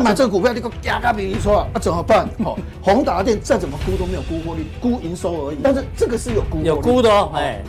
[0.00, 2.28] 买这个股票，你给我压嘎比你说啊，怎么办？
[2.44, 5.58] 哦，宏达电再怎么估都没有估获利，估营收而已。
[5.62, 7.60] 但是这个是有估有估的哦，哎。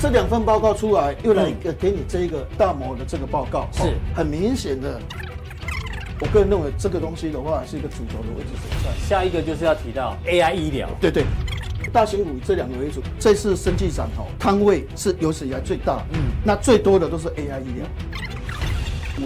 [0.00, 5.00] 这两份报告出来，又来一个给你这一个大摩的这个报告，是很明显的。
[6.18, 8.90] 我个人认为这个东西的话是一个主轴的位置所在。
[9.06, 11.24] 下一个就是要提到 AI 医疗，对对，
[11.92, 13.00] 大型股以这两个为主。
[13.16, 17.86] 这次生技展哦，摊位是有史以来最大，嗯，那最多的都是 AI 医疗。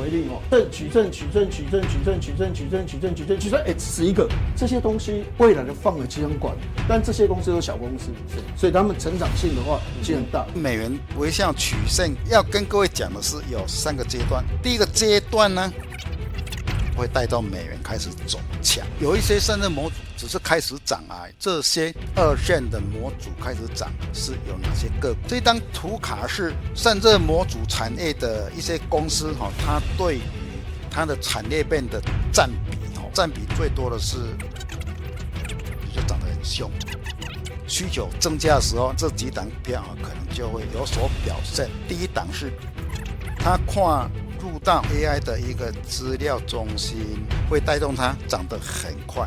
[0.01, 4.29] 为例哦，正取证取证取证取证取证取证取证取证取证，哎，十一个。
[4.57, 6.55] 这些东西未来的放了监管，
[6.89, 8.11] 但这些公司都是小公司，
[8.57, 10.47] 所以他们成长性的话其实很大。
[10.55, 15.73] 美元微笑取胜要跟各位讲的是有三个阶段，第一个阶段呢，
[16.97, 25.21] 会带动美元开始走强，有一些散热模组只是开始涨啊，这些二线的模组开始涨是有哪些个股？
[25.29, 30.21] 这张图卡是散热模组产业的一些公司哈，它对于
[30.91, 32.01] 它的产业链的
[32.33, 34.17] 占比哦，占比最多的是，
[35.95, 36.71] 就涨得很凶，
[37.69, 41.69] 需求增加的时候，这几档票可能就会有所表现。
[41.87, 42.51] 第一档是
[43.39, 44.11] 它跨。
[44.41, 49.27] 入到 AI 的一个资料中心，会带动它涨得很快。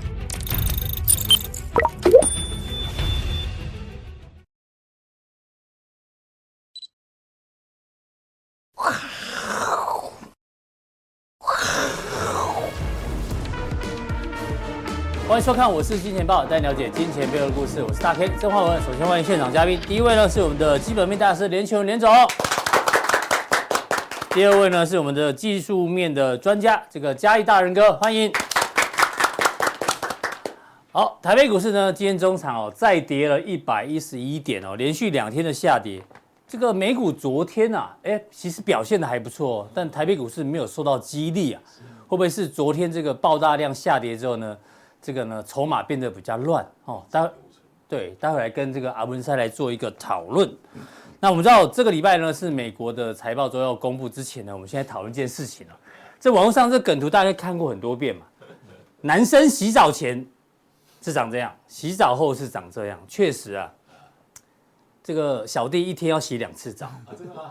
[15.27, 17.83] 欢迎收看，我是金钱豹，带你了解金钱背后的故事。
[17.83, 18.81] 我是大 K 曾焕文。
[18.81, 22.09] 首先欢迎现场嘉宾，第一位呢是我们的基本面大师连琼连总。
[24.31, 28.31] 第二位呢是我们的技术面的专家，这个嘉义大仁哥，欢迎。
[30.91, 35.99] 好，台北股市呢今天中场哦再跌了一百一十一点哦，连续两天的下跌。
[36.47, 41.61] 这个美股昨天啊，哎，其实表现的还不错，但台北股市没有受到激励啊，
[42.07, 44.55] 会不会是昨天这个爆大量下跌之后呢，
[45.01, 47.03] 这个呢筹码变得比较乱哦？
[47.09, 47.31] 待会
[47.87, 50.47] 对，待会来跟这个阿文塞来做一个讨论。
[51.21, 55.77] 那我们知道这个礼拜呢是美国的财报周要公布之前呢，我们现在讨论一件事情了。
[56.17, 58.25] 这网络上这梗图大家看过很多遍嘛，
[59.01, 60.25] 男生洗澡前
[61.01, 62.97] 是长这样，洗澡后是长这样。
[63.05, 63.69] 确实啊，
[65.03, 66.89] 这个小弟一天要洗两次澡。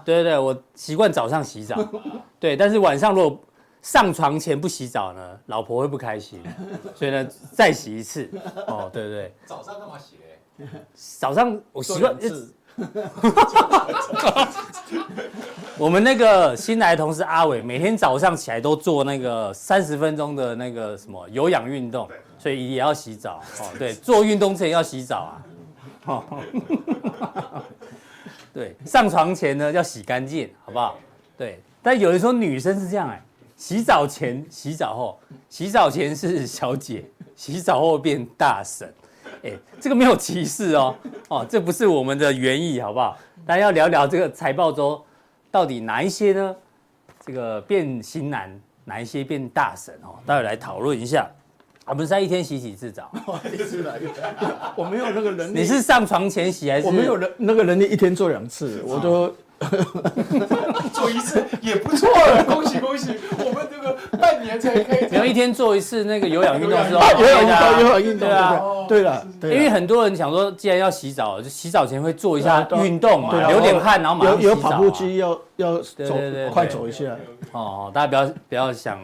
[0.03, 1.77] 对对对，我习惯早上洗澡。
[2.41, 3.39] 对，但是晚上如果
[3.83, 6.43] 上床前不洗澡呢，老婆会不开心，
[6.95, 8.31] 所以呢再洗一次。
[8.67, 9.35] 哦，对对对。
[9.45, 10.67] 早上干嘛洗嘞？
[10.95, 12.17] 早上我习惯。
[15.79, 22.09] 我们那个新来的同事阿伟，每天早上起来都做那个三十分钟的那个什么有氧运动，
[22.39, 23.65] 所以也要洗澡哦。
[23.79, 25.43] 对， 做运动前要洗澡啊。
[26.07, 26.25] 哦，
[28.55, 30.99] 对，上床前呢要洗干净，好不好？
[31.37, 33.23] 对，但有人说女生是这样哎，
[33.57, 37.05] 洗澡前、洗澡后，洗澡前是小姐，
[37.37, 38.93] 洗澡后变大婶。
[39.43, 40.95] 哎，这个没有歧视哦，
[41.29, 43.17] 哦，这不是我们的原意，好不好？
[43.47, 45.01] 大家要聊聊这个财报周，
[45.51, 46.57] 到底哪一些呢？
[47.25, 50.19] 这个变型男，哪一些变大神哦？
[50.27, 51.29] 待会来讨论一下。
[51.87, 53.11] 我们在一天洗几次澡？
[54.77, 55.61] 我没有那个能力。
[55.61, 56.87] 你是上床前洗还是？
[56.87, 59.35] 我没有人那个能力，一天做两次，我都。
[60.95, 63.17] 做一次也不错了，恭喜恭喜！
[63.39, 63.99] 我们这个
[64.39, 67.13] 半年才可以，只要一天做一次那个有氧运动是吧？
[67.13, 74.49] 有氧运动，有氧运动，对啊，对了，因为很多人想说，既然要洗澡，就洗澡前会做一下运动嘛，流点汗，然后马上洗澡。
[74.51, 76.15] 有跑步机要要走，
[76.53, 77.05] 快走一下。
[77.53, 78.99] 哦，大家不要不要想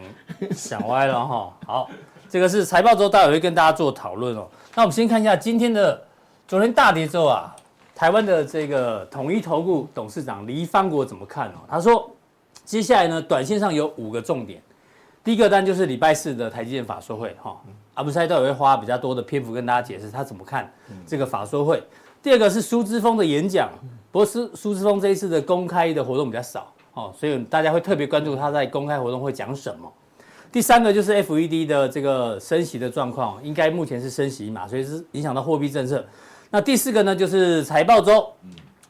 [0.51, 1.53] 想歪了哈。
[1.65, 1.89] 好，
[2.29, 4.47] 这个是财报周，待会会跟大家做讨论哦。
[4.73, 6.01] 那我们先看一下今天的，
[6.47, 7.53] 昨天大跌之后啊。
[7.97, 11.63] 台湾的这个统一投顾董事长黎方国怎么看哦？
[11.65, 12.11] 他说，
[12.65, 14.61] 接下来呢，短线上有五个重点。
[15.25, 17.59] 第一个单就是礼拜四的台积电法说会哈，
[17.95, 20.71] 阿文师都会花比较多的篇幅跟大家解释他怎么看
[21.03, 21.81] 这个法说会。
[22.21, 23.71] 第二个是苏之峰的演讲，
[24.11, 29.91] 不过苏苏之峰这一次的公开的活动比较少哦，所以大家会特别关注他在公开活动会讲什么。
[30.51, 36.05] 第三个就是 FED 的这个升息的状况，应该目前是升息嘛，所以是影响到货币政策。
[36.51, 38.31] 那第四个呢，就是财报周。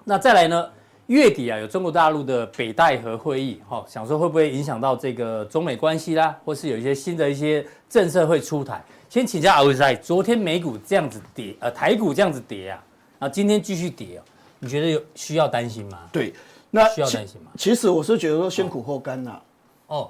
[0.03, 0.69] 那再来呢，
[1.07, 8.83] 月底啊，有中国大陆的北戴河会议，哈，想说会不会影响到这个中美关系啦，或是有一些新的一些政策会出台？
[9.09, 12.83] 先请教阿文师，昨天美股这样子跌，呃，台股这样子跌啊，
[13.19, 14.21] 那今天继续跌哦，
[14.59, 15.99] 你觉得有需要担心吗？
[16.11, 16.33] 对，
[16.71, 17.51] 那需要担心吗？
[17.57, 19.39] 其实我是觉得说先苦后甘呐。
[19.87, 20.09] 哦，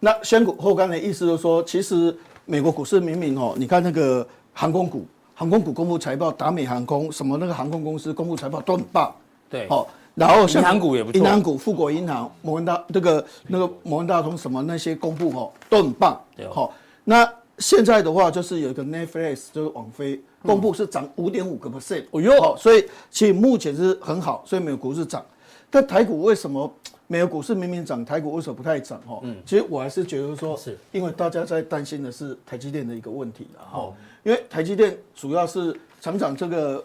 [0.00, 2.16] 那先苦后甘的意思就是说，其实
[2.46, 5.06] 美国股市明明哦，你看那个航空股。
[5.38, 9.14] 航空股公布财报，达美航空什么那个航空公司公布财报都很棒，
[9.50, 9.86] 对，好，
[10.16, 16.18] 然后像银行股也不错银行股、富国银行、摩根大这个那个摩根大通什么那些公布哦都很棒。
[16.50, 16.74] 好，
[17.04, 25.22] 那现在的话就是有一个 Netflix 就是网飞公布是涨五点五个 percent，哦哟好，所以其实目前是很好，所以美国股市涨。
[25.68, 26.72] 但台股为什么
[27.06, 28.98] 美国股市明明涨，台股为什么不太涨？
[29.06, 33.60] 哈，嗯，其实我还是觉得说，是因为大家在担心的是台积电的一个问题了。
[33.68, 36.82] 好哈，因为台积电主要是厂长这个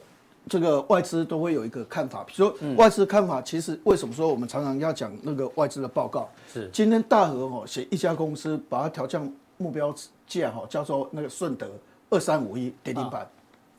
[0.50, 6.28] 这个外资都会有一个看法，比如说外资看法，其实为什么说我们常常要讲那个外资的报告？
[6.52, 6.70] 是。
[6.74, 9.94] 今天大和哦写一家公司把它调降目标
[10.28, 11.68] 价哈，叫做那个顺德
[12.10, 13.26] 二三五一跌停板，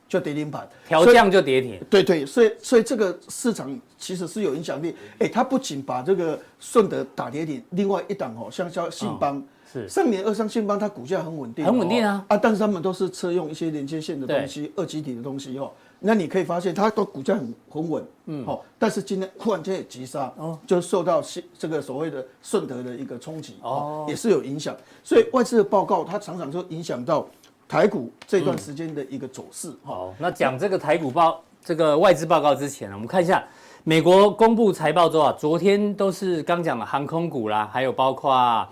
[0.09, 4.95] 就跌停板，调降就跌停，对对，所以所以这个市场其实是有影响力。
[5.19, 9.89] 哎，它不仅把这个顺德打跌停，另外一档哦，像叫信邦，是。
[9.89, 12.25] 上年二三信邦，它股价很稳定，很稳定啊。
[12.29, 15.73] 啊，但是他们都是车用一些连接线的东西，二极体的东西哦。
[16.05, 24.77] 那你可以发现，它都股价很很稳，嗯，好，但是今天忽然间也急杀，哦，就受到信这个所谓的顺德的一个冲击，哦，也是有影响。
[25.05, 27.27] 所以外资的报告，它常常就影响到
[27.69, 29.73] 台股这段时间的一个走势。
[29.85, 33.43] 好，那讲这个台股报这个外资报告之前呢，我们看一下
[33.85, 38.67] 美国公布财报之后啊，昨天都是刚讲的航空股啦，还有包括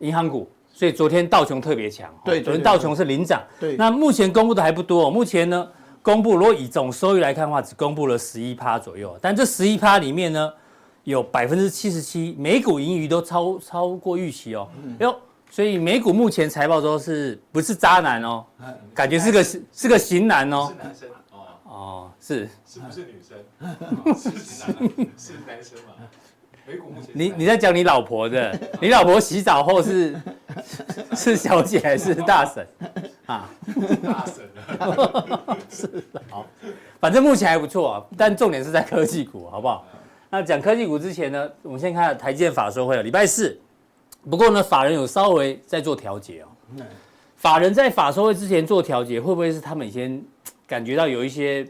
[0.00, 2.14] 银行股，所以昨天道琼特别强。
[2.24, 3.42] 对，昨天道琼是领涨。
[3.58, 5.68] 对，那目前公布的还不多，目前呢，
[6.02, 10.52] 公布如果以总收益来看的话，只公布了十一趴左右，但这十一趴里面呢，
[11.04, 14.68] 有百分之七十七每股盈余都超超过预期哦。
[15.00, 15.16] 哟、嗯。
[15.50, 18.46] 所以美股目前财报都是不是渣男哦？
[18.94, 20.68] 感觉是个是是个型男哦。
[20.70, 21.38] 是男生哦。
[21.64, 22.48] 哦，是。
[22.64, 23.36] 是不是女生？
[24.16, 24.88] 是男
[25.18, 25.94] 是男生嘛？
[27.12, 28.58] 你你在讲你老婆的？
[28.80, 30.14] 你老婆洗澡后是
[31.16, 32.66] 是小姐还是大婶？
[33.26, 33.50] 啊？
[34.02, 34.48] 大婶。
[35.70, 36.46] 是好，
[37.00, 39.86] 反正目前还不错啊，但重点是在科技股，好不好？
[40.30, 43.58] 那讲科技股之前呢，我们先看台积电法说会，礼拜四。
[44.28, 46.46] 不过呢，法人有稍微在做调节哦。
[47.36, 50.22] 法人在法说会之前做调节，会不会是他们先
[50.66, 51.66] 感觉到有一些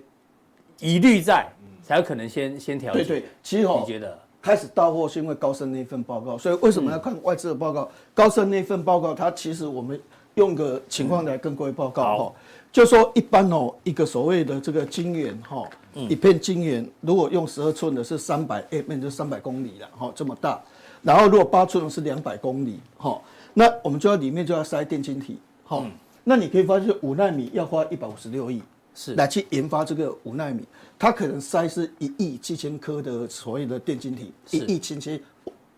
[0.78, 1.46] 疑虑在，
[1.82, 3.04] 才有可能先先调节？
[3.04, 7.90] 对对，其实哦，你觉得开始到货是因为高盛那份报告，所以为什么要看外资的报告？
[8.14, 10.00] 高盛那份报告，它其实我们
[10.34, 12.32] 用个情况来跟各位报告哈，
[12.72, 15.69] 就说一般哦，一个所谓的这个晶圆哈，
[16.08, 20.58] 一片晶圆如果用十二寸的是三百 mm，就三百公里了哈，这么大。
[21.02, 23.20] 然后如果八寸是两百公里，哈，
[23.52, 25.84] 那我们就要里面就要塞电晶体，哈，
[26.25, 28.62] 那你可以发现五纳米要花一百五十六亿，
[28.94, 29.14] 是。
[29.14, 30.62] 来去研发这个五纳米，
[30.98, 35.20] 它可能塞是一亿七千颗的所谓的电晶体，一亿七千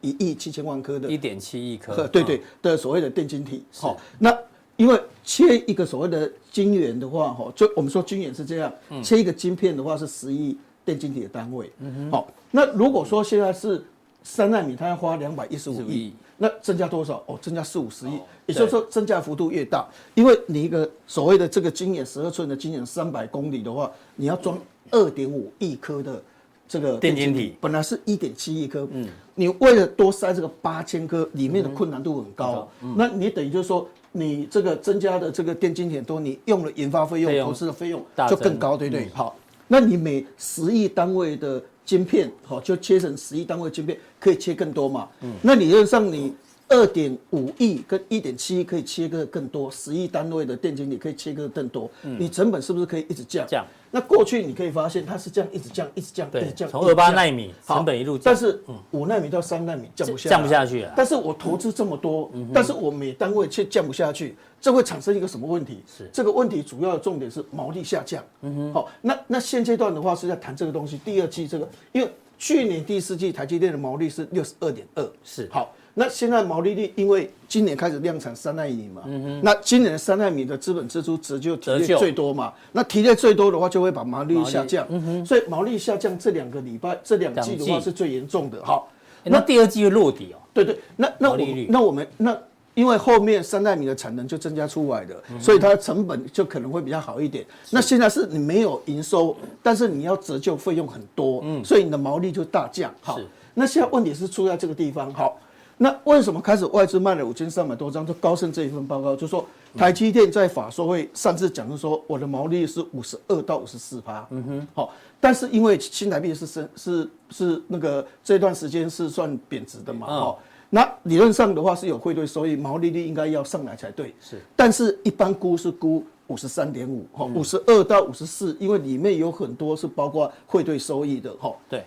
[0.01, 4.37] 一亿七千万颗的，一点七亿颗，对对的所谓的电晶体，好，那
[4.77, 8.73] 因为切一个所谓的晶圆的话，哈，就我们说晶圆是这样，
[9.03, 12.11] 切一个晶片的话是十亿电晶体的单位，嗯哼。
[12.11, 13.85] 好，那如果说现在是
[14.25, 16.13] 三纳米，它要花两百一十五亿，
[16.43, 17.23] 那增加多少？
[17.27, 19.87] 哦，增加四五十亿，也就是说增加幅度越大，
[20.17, 24.59] 因为你一个所谓的这个晶圆十二寸的晶圆三百公里的话，你要装
[24.91, 26.21] 二点五亿颗的
[26.67, 29.07] 这个电晶体，本来是一点七亿颗，嗯，
[29.37, 39.09] 你为了多塞这个八千颗，里面的困难度很高，那你等于就是说，你这个增加的这个电晶体多，你用了研发费用、投资的费用就更高，对不对？
[39.15, 39.37] 好，
[39.69, 45.09] 那你每十亿单位的晶片，好，就切成十亿单位晶片，可以切更多嘛？
[45.21, 46.33] 嗯，那理论上你
[46.73, 53.47] 二点五亿跟一点七亿可以切割更多，十亿单位的电晶体可以切割更多，嗯，你成本是不是可以一直降？
[53.47, 53.65] 降。
[53.95, 58.59] 那过去你可以发现它是这样一直降，一直降，一直降，从二八纳米成本一路降，但是
[58.91, 60.93] 五纳米到三纳米降不下，降不下去啊。
[60.97, 65.83] 但是我投资这么多，但是我每单位却降不下去，这会产生一个什么问题？
[65.87, 68.25] 是这个问题主要的重点是毛利下降。
[68.41, 70.97] 嗯哼，好，那那现阶段的话是在谈这个东西。
[71.05, 75.71] 第二季这个，因为去年第四季台积电的毛利是六十二点二，是好。
[75.95, 79.03] 那现在毛利率，因为今年开始量产三纳米嘛，
[79.43, 84.87] 那今年三纳米的资本支出折旧提列最多嘛，那提列最多的话，就会把毛利率下降，
[85.27, 88.65] 所以毛利下降这两个礼拜，这两季的话是最严重的。
[88.65, 88.89] 好，
[89.23, 90.41] 那第二季会落底哦。
[90.55, 92.35] 对对，那那我那我们那
[92.73, 97.45] 因为后面三纳米的产能就增加出来的，所以它的成本就可能会比较好一点。
[97.69, 102.91] 那现在是你没有营收，但是你要折旧费用很多，嗯，所以你的毛利就大降。
[103.03, 103.21] 好，
[103.53, 105.13] 那现在问题是出在这个地方。
[105.13, 105.39] 好。
[105.83, 108.07] 那为什么开始外资卖了五千三百多张？
[108.07, 109.45] 就高盛这一份报告就说，
[109.77, 114.25] 台积电在法说会上次讲的说，我的毛利是五十二到五十四趴。
[114.31, 120.39] 嗯哼，好，但是因为新台币是升是是那个这段时间是算贬值的嘛，哦，
[120.71, 124.15] 那理论上的话是有汇兑收益，毛利率应该要上来才对。
[124.21, 131.53] 是，但是一般估是估五十三点五，哈，五十二到五十四，因为里面有很多是包括汇兑收益的，哈。
[131.69, 131.83] 对。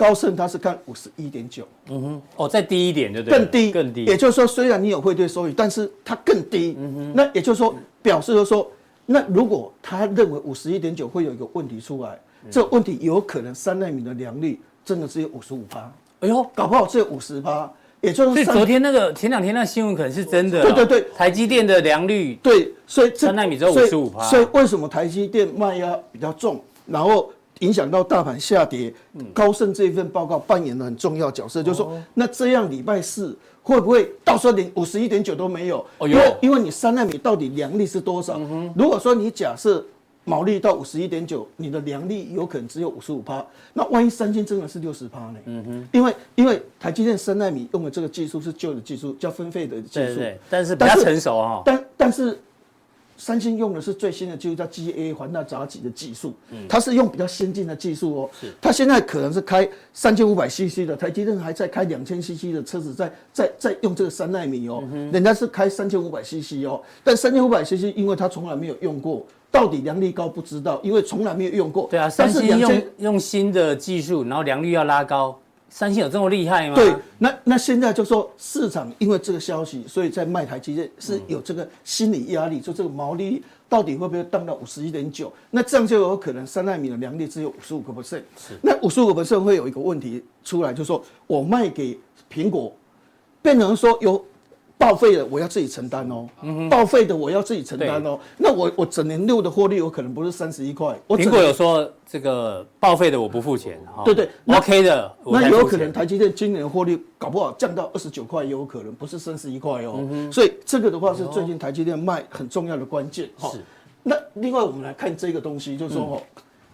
[0.00, 3.38] 高盛它是看五十一点九，嗯哼，哦，再低一点对不对？
[3.38, 4.04] 更低，更低。
[4.06, 6.74] 也就是说，虽然你有汇兑收益，但是它更低。
[6.78, 8.66] 嗯哼，那也就是说，表示就是说，
[9.04, 15.92] 那如果他认为五十一点九会有一个问题出来，嗯、这个问题有可能三纳米的良率真的只有五十五趴。
[16.20, 17.70] 哎呦，搞不好只有五十趴。
[18.00, 20.62] 也就是昨天那个前两天那新闻可能是真的。
[20.62, 24.22] 对对对，台积电的良率对，所以三纳米只有五十五趴。
[24.22, 27.30] 所以为什么台积电卖压比较重，然后？
[27.60, 28.92] 影响到大盘下跌，
[29.32, 35.84] 高盛这一份报告扮演了很重要角色，就是说，那这样礼拜四会不会到时候连五十一点九都没有？
[36.00, 38.40] 因为因为你三纳米到底良率是多少？
[38.74, 39.84] 如果说你假设
[40.24, 45.38] 毛利到五十一点九，你的良率有可能只有五十五趴，那万一三星真的是六十趴呢？
[45.44, 51.62] 嗯哼，因为因为台积电三纳米用的这个技术是旧的技术，叫分费的技术，对，但是比较成熟啊。
[51.64, 52.38] 但但是。
[53.20, 56.32] 三星用的是最新的技术，叫 GA 环纳杂技的技术，
[56.66, 58.30] 它是用比较先进的技术哦。
[58.40, 64.82] 是，它现在可能是开三千五百 CC 的，台积电还在开两千 CC 的车子在，在在在用这个三纳米哦。
[65.12, 71.88] 人家是开三千五百 CC 哦，但三千五百 CC 因为它从来没有用过，到底良率高不知道，因为从来没有用过。
[71.90, 75.38] 对啊，三星用用新的技术，然后良率要拉高。
[75.70, 76.74] 三星有这么厉害吗？
[76.74, 85.32] 对，那那现在就说市场因为这个消息，所以在卖台积电是有这个心理压力，就这个毛利到底会不会降到五十一点九？
[85.50, 88.22] 那这样就有可能三纳米的良率只有五十五个 percent。
[88.36, 91.98] 是，那五十五个 percent 会有一个问题出来，就是说我卖给
[92.30, 92.74] 苹果，
[93.40, 94.22] 变成说有。
[94.80, 96.26] 报废的我要自己承担哦，
[96.70, 98.18] 报废的我要自己承担哦。
[98.38, 100.98] 那我我整年六的获利我可能不是三十一块。
[101.06, 104.02] 苹果有说这个报废的我不付钱哈。
[104.06, 105.14] 对对，OK 的。
[105.26, 110.00] 那有可能台积电今年获利搞不好降到二十九块，也有可能不是三十一块哦。
[110.32, 113.52] 所以这个的话是最近台积电卖很重要的关键哈。
[114.02, 116.22] 那另外我们来看这个东西，就是说哦，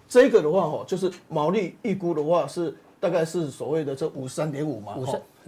[0.09, 4.95] 这个的话哈，就是毛利预估的话是大概是所谓的这五十三点五嘛。
[4.97, 5.05] 五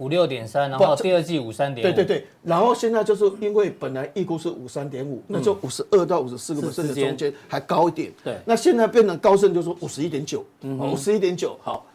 [0.07, 11.85] 六点三，然后第二季五三点五，对对对，然后现在就是因为本来预估是五三点五，那就五十二到五十四个 percent 的中间还高一点，对，那现在变成高盛就说五十一点九，五十一点九，好，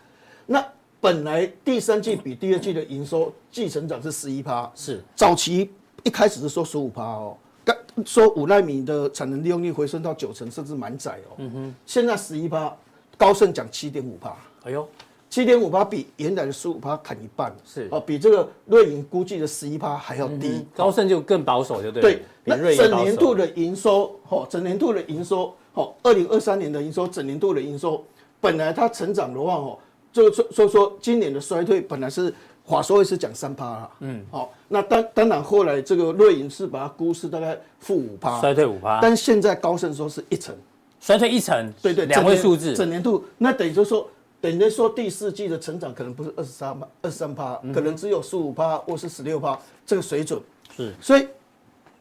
[0.44, 0.62] 那
[1.00, 5.02] 本来第三季比第二季的营收季成长是十一趴，是。
[5.16, 5.70] 早期
[6.02, 12.76] 一开始是说十五趴哦，刚说五纳米的产能利用率回升到九成甚至满载哦，嗯哼，现在十一趴，
[13.16, 14.86] 高盛讲七点五趴，哎呦。
[15.34, 20.46] 七点五趴比原来的十五趴砍一半，是哦，比这个瑞银估计的十一趴还要低。
[20.46, 22.00] 嗯、高盛就更保守，就对。
[22.00, 28.04] 对，那整年度的营收，哦，整年度的营收，哦，二零二三年的营收，整年度的营收，
[28.40, 29.76] 本来它成长的话，哦，
[30.12, 32.32] 就说说说今年的衰退本来是
[32.64, 40.54] 华硕也是讲三趴啦，嗯，好，那当当然后来这个瑞银是把它估是大概负五趴，衰退五趴，但现在高盛说是一成，
[41.00, 44.08] 衰退一成，对对，两位数字，整年度，那等于就是说。
[44.44, 50.38] 等于说第四季的成长可能不是二十三趴，二十三趴，可能只有十五趴或是十六趴这个水准。
[50.76, 51.26] 是，所以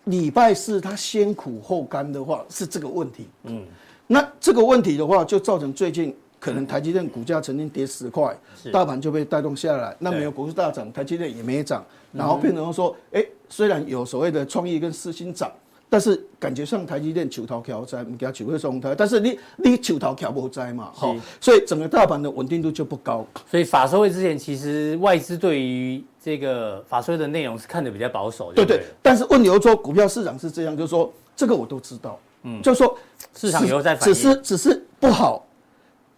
[0.04, 3.28] 礼拜四它先苦后甘的话是这个问题。
[3.44, 3.64] 嗯，
[4.08, 8.38] 那这个问题的话就造成最近可能台积电股价曾经跌十块，
[8.74, 9.96] 大盘就被带动下来。
[9.98, 15.50] 那没有股市大涨，台积电也没涨，然后变成说，哎，虽然有所谓的创意跟四星涨。
[15.90, 23.24] 但是感觉上台积电九头桥在，唔惊求会松台，但是你你九头桥不在嘛，好，所以整个大盘的稳定度就不高。
[23.48, 28.52] 所以法说会之前，其实外资对于这个法说会的内容是看的比较保守。
[28.54, 32.98] 对对，但是问你说股票市场是这样，就是说这个我都知道，嗯，就是说
[33.36, 35.46] 市场有在反映，只是只是不好，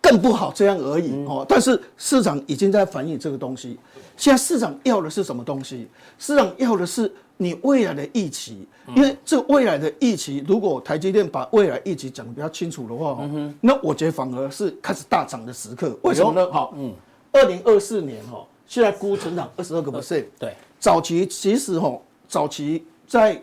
[0.02, 1.46] 更不好这样而已哦。
[1.50, 3.78] 但是市场已经在反映这个东西。
[4.16, 5.90] 现在市场要的是什么东西？
[6.18, 7.12] 市场要的是。
[7.38, 8.66] 你未来的预期，
[8.96, 15.98] 因为这未来的预期，如果台积电把未来预期讲得比较清楚的话，那我觉得反而是开始大涨的时刻。
[16.04, 16.50] 为什么呢？
[16.52, 16.94] 好，嗯，
[17.34, 23.42] 二零二四年哈，现在估成长二十二个 percent，对，早期其实哈，早期在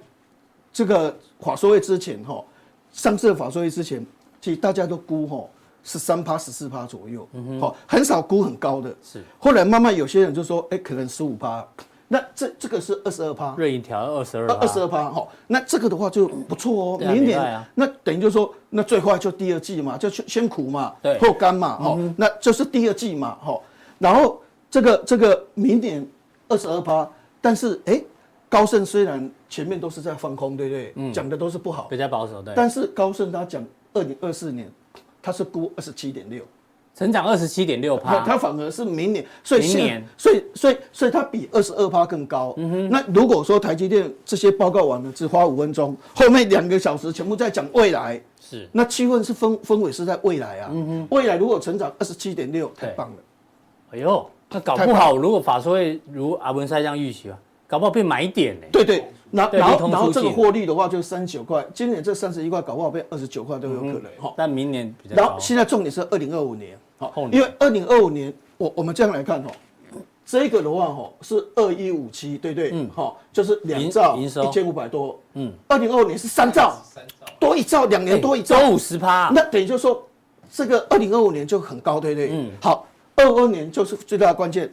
[0.72, 2.42] 这个法说会之前哈，
[2.92, 4.04] 上次的法说会之前，
[4.40, 5.44] 其实大家都估哈
[5.84, 7.28] 十三趴、十四趴左右，
[7.60, 8.94] 好，很少估很高的。
[9.02, 11.62] 是，后来慢慢有些人就说，哎，可能十五趴。
[12.12, 15.26] 那这这个是二十二趴，瑞银调二十二，二十二趴哈。
[15.46, 16.98] 那这个的话就不错哦。
[16.98, 21.98] 明年那等于就是说，那最快就第二季嘛，就先苦嘛，后甘嘛，哈。
[22.18, 23.58] 那就是第二季嘛，哈。
[23.98, 24.38] 然后
[24.70, 26.06] 这个这个明年
[26.48, 27.08] 二十二趴，
[27.40, 27.98] 但是哎，
[28.50, 31.12] 高盛虽然前面都是在放空，对不对？
[31.14, 32.52] 讲的都是不好，比较保守，对。
[32.54, 33.64] 但是高盛他讲
[33.94, 34.70] 二零二四年，
[35.22, 36.44] 他是估二十七点六。
[36.94, 42.52] 成长二十七点六趴，它反而是明年，所以明年，所以所以所以它比二十二趴更高。
[42.58, 50.70] 嗯哼，那如果说台积电这些报告完了，只花五分钟，后面两个小时全部在讲未来，是，那气氛是氛氛围是在未来啊。
[50.72, 53.16] 嗯哼，未来如果成长二十七点六，太棒了。
[53.92, 58.66] 哎呦，那搞不好如果法说会如阿文塞这样预期啊，搞不好被买点呢。
[58.70, 64.32] 对对，然然后然后这个获获利的话就三十九块，今年这三十一块搞不好变二十九块都有可能哈。
[64.36, 69.50] 但明年比较然后现在重点是二零二五年，好，因为二零二五年我我们这样来看哈。
[70.24, 77.26] 这个的话哈是二一五七，对对，嗯，好，就是两兆一千五百多，嗯，二零二五年是三兆，三兆。
[77.40, 80.00] 多一兆，两年多一兆，多五十趴，那等于就是说，
[80.50, 82.86] 这个二零二五年就很高，对对，嗯，好，
[83.16, 84.72] 二二年就是最大的关键，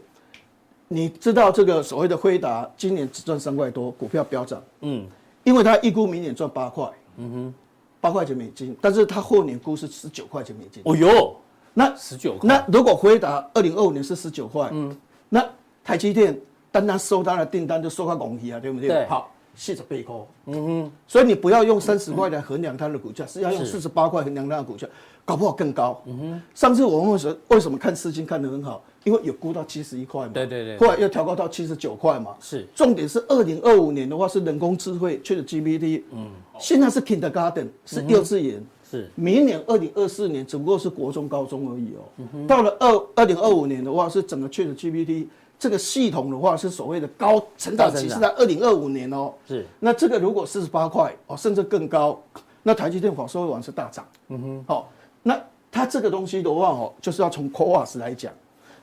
[0.91, 5.05] 你知道这个所谓的辉达今年只赚三块多，股票飙涨，嗯，
[5.43, 7.53] 因为它预估明年赚八块，嗯哼，
[8.01, 11.35] 八块钱美金，但是它后年估是十九块钱美金，哦哟，
[11.75, 14.97] 那十九块，那如果辉达二零二五年是十九块，嗯。
[15.29, 15.47] 那
[15.83, 16.35] 台积电
[16.71, 18.89] 单单收它的订单就收它公司啊，对不对？
[18.89, 19.05] 对。
[19.05, 20.15] 好，四十八块。
[20.47, 20.91] 嗯哼。
[21.07, 24.87] 所以你不要用三十块来衡量它的股价，是要用四十八块衡量它的股价，
[25.23, 26.01] 搞不好更高。
[26.07, 26.41] 嗯哼。
[26.55, 28.81] 上次我们为什么为什么看四金看得很好？
[29.09, 30.31] 因为有估到七十一块嘛。
[30.33, 30.77] 对对对。
[30.77, 32.35] 后来又调高到七十九块嘛。
[32.39, 32.67] 是。
[32.75, 36.03] 重点是二零二五年的话是人工智慧，ChatGPT。
[36.11, 36.29] 嗯。
[36.59, 38.63] 现在是 Kindergarten，是幼稚园。
[38.87, 39.09] 是。
[39.15, 42.45] 明年二零二四年只不过是国中高中而已哦。
[42.47, 45.25] 到了二二零二五年的话，是整个 ChatGPT
[45.57, 49.33] 这个系统的话，是所谓的高成长期，是在二零二五年哦。
[49.47, 49.65] 是。
[49.79, 52.21] 那这个如果四十八块哦，甚至更高，
[52.61, 54.05] 那台积电法说会完是大涨。
[54.27, 54.63] 嗯哼。
[54.67, 54.91] 好，
[55.23, 58.31] 那它这个东西的话哦，就是要从 CoWoS 来讲。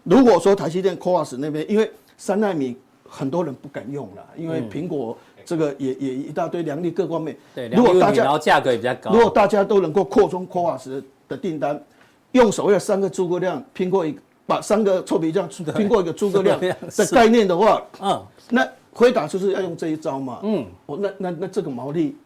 [0.07, 2.75] 如果说台积电 CoWoS 那边，因为三纳米
[3.07, 5.17] 很多人不敢用了，因为苹果。
[5.49, 11.81] 这个也也一大堆良率各方面，对，如果大家然后价格也比较高，如果大家都能够扩充 CoWoS 的订单，
[12.33, 18.21] 用所谓的三个诸葛亮拼过一，把三个臭皮匠拼过一个诸葛亮 的概念的话，嗯，
[18.51, 22.17] 那回答就是要用这一招嘛，嗯，我那那那这个毛利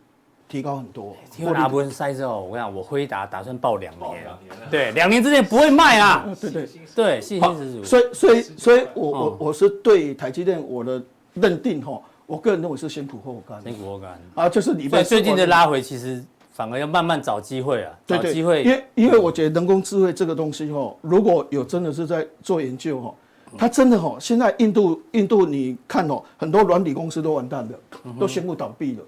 [0.50, 1.16] 提高很多。
[1.30, 4.26] 听阿文塞之后，我跟你讲，我辉达打算报两年，
[4.68, 7.84] 对，两年之内不会卖啊，对对对，信心十足。
[7.84, 11.00] 所以所以所以我我我是对台积电我的
[11.34, 12.02] 认定哈。
[12.26, 14.20] 我个人认为是先苦后甘，先苦后甘。
[14.34, 18.62] 啊，就是你们最近的拉回，其实反而要慢慢找机会啊，找机会。
[18.62, 23.14] 因为因为我觉得人工智慧这个东西哈，如果有真的是在做研究哈，
[23.58, 29.02] 它真的哈，现在印度印度你看哦，很多软体公司都完蛋了，都宣布倒闭了。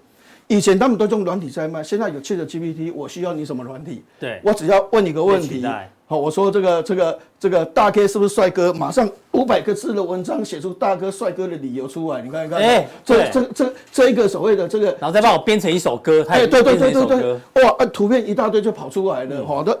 [0.53, 4.03] 以前他们都用软体在卖，现在有 ChatGPT，我需要你什么软体？
[4.19, 5.65] 对，我只要问你个问题。
[6.05, 8.71] 好，我说这个这个这个大 K 是不是帅哥？
[8.71, 12.59] 马上五百个字的文章写出大哥帅哥的理由出来，你看看。
[12.59, 16.23] 哎，这这这这一个所谓的这个，然后再帮我编成一首歌。
[16.29, 19.43] 哎，对对对对对，哇，图片一大堆就跑出来了。
[19.43, 19.79] 好的，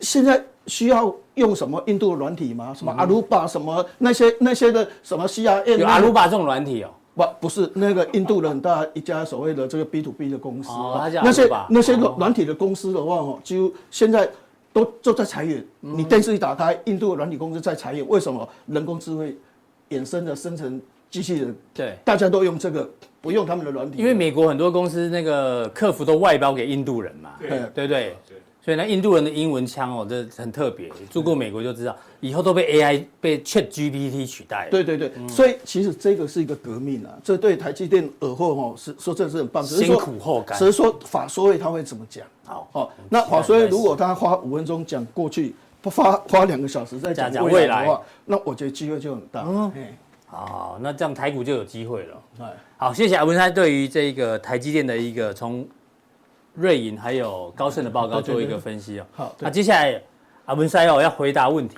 [0.00, 2.74] 现在需要用什么印度的软体吗？
[2.76, 5.78] 什么阿鲁巴什么那些那些的什么 CRM？
[5.78, 6.90] 有阿鲁巴这种软体哦。
[7.14, 10.70] 不不是那个印度的很大一家所谓的这个 B to B 的公司，
[11.22, 14.28] 那些那些软软体的公司的话哦，几乎现在
[14.72, 15.64] 都都在裁员。
[15.80, 18.48] 你电视一打开，印度的软体公司在裁员，为什么？
[18.66, 19.36] 人工智慧
[19.90, 22.88] 衍生的生成机器人，对，大家都用这个，
[23.20, 23.98] 不用他们的软体。
[23.98, 28.16] 因为美国很多公司那个客服都外包给印度人嘛，对对对。
[28.64, 30.88] 所以呢，印度人的英文腔哦，这很特别。
[31.10, 34.68] 住过美国就知道，以后都被 AI 被 ChatGPT 取代。
[34.70, 37.10] 对对对，所以其实这个是一个革命啊！
[37.24, 39.64] 这对台积电尔后哦是说这是很棒。
[39.64, 40.56] 辛苦后甘。
[40.56, 42.24] 只是说法说会他会怎么讲？
[42.44, 49.44] 好哦，那法说会如果他花五分钟讲过去，不花花两个小时再讲未来的话，那我觉得机会就很大。
[49.44, 49.72] 嗯，
[50.26, 52.22] 好，那这样台股就有机会了。
[52.38, 55.66] 哎，好，谢谢阿文山对于这个台积电的一个从。
[56.54, 59.06] 瑞银还有高盛的报告做一个分析哦。
[59.12, 60.00] 好，那接下来
[60.44, 61.76] 阿文塞哦要回答问题。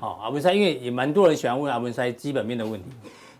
[0.00, 2.86] 好，阿文塞因为也蛮多人喜欢问阿文塞基本面的问题。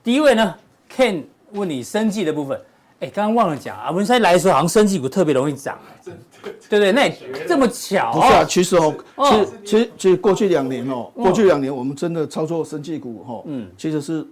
[0.02, 0.54] 第一位呢
[0.94, 2.60] ，Ken 问你生技的部分。
[3.00, 5.78] 哎，刚刚忘了讲，阿文塞来的时候好像生技股特别容易涨。
[6.68, 7.10] 对对，那
[7.46, 8.12] 这么巧？
[8.12, 14.24] 不是啊，其实哦，其实其实其实过去两年哦，过去两年我们真的操作生技股哈，嗯，其实是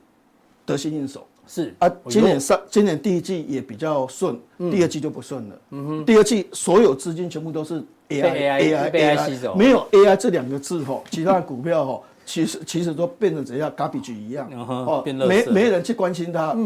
[0.64, 1.26] 得心应手。
[1.52, 1.74] 是。
[1.78, 5.58] 啊，今年上今年第一季也比较顺，第二季就不顺了。
[5.70, 14.48] 嗯哼，第二季所有资金全部都是 AI AI AI，没有 AI 这两个字吼，其他的股票吼，其实其实都变成怎样 garbage 一样。
[14.56, 16.56] 哦，没没人去关心它。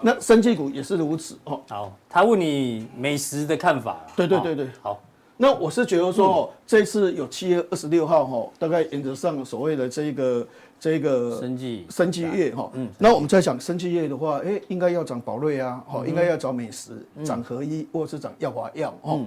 [0.00, 1.60] 那生技股也是如此哦。
[1.68, 4.04] 好，他问你美食的看法。
[4.16, 4.98] 对对对对，好。
[5.36, 10.46] 那我是觉得说，这次有七月二十六号哈，大概原则上所谓的这一个。
[10.82, 19.24] 这一个生技生技业哈，嗯，那我们在想生技业的话，哎，应该要涨宝瑞啊，哈，应该要涨美食，涨合一，或者是涨药华药，哦，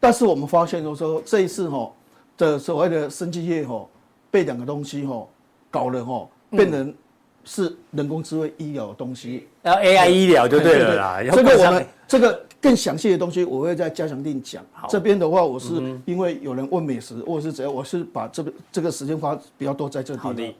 [0.00, 1.92] 但是我们发现说，这一次哈
[2.36, 3.86] 的所谓的生技业哈，
[4.32, 5.24] 被两个东西哈
[5.70, 6.92] 搞了哈，变成
[7.44, 11.22] 是人工智慧医疗的东西，然后 AI 医疗就对了啦。
[11.22, 14.62] 这个我们这个更详细的东西，我会在加强店讲。
[14.88, 20.54] 这边的话，我是因为有人问美食或者是怎样，我是把这个这个时间花比较多在这里。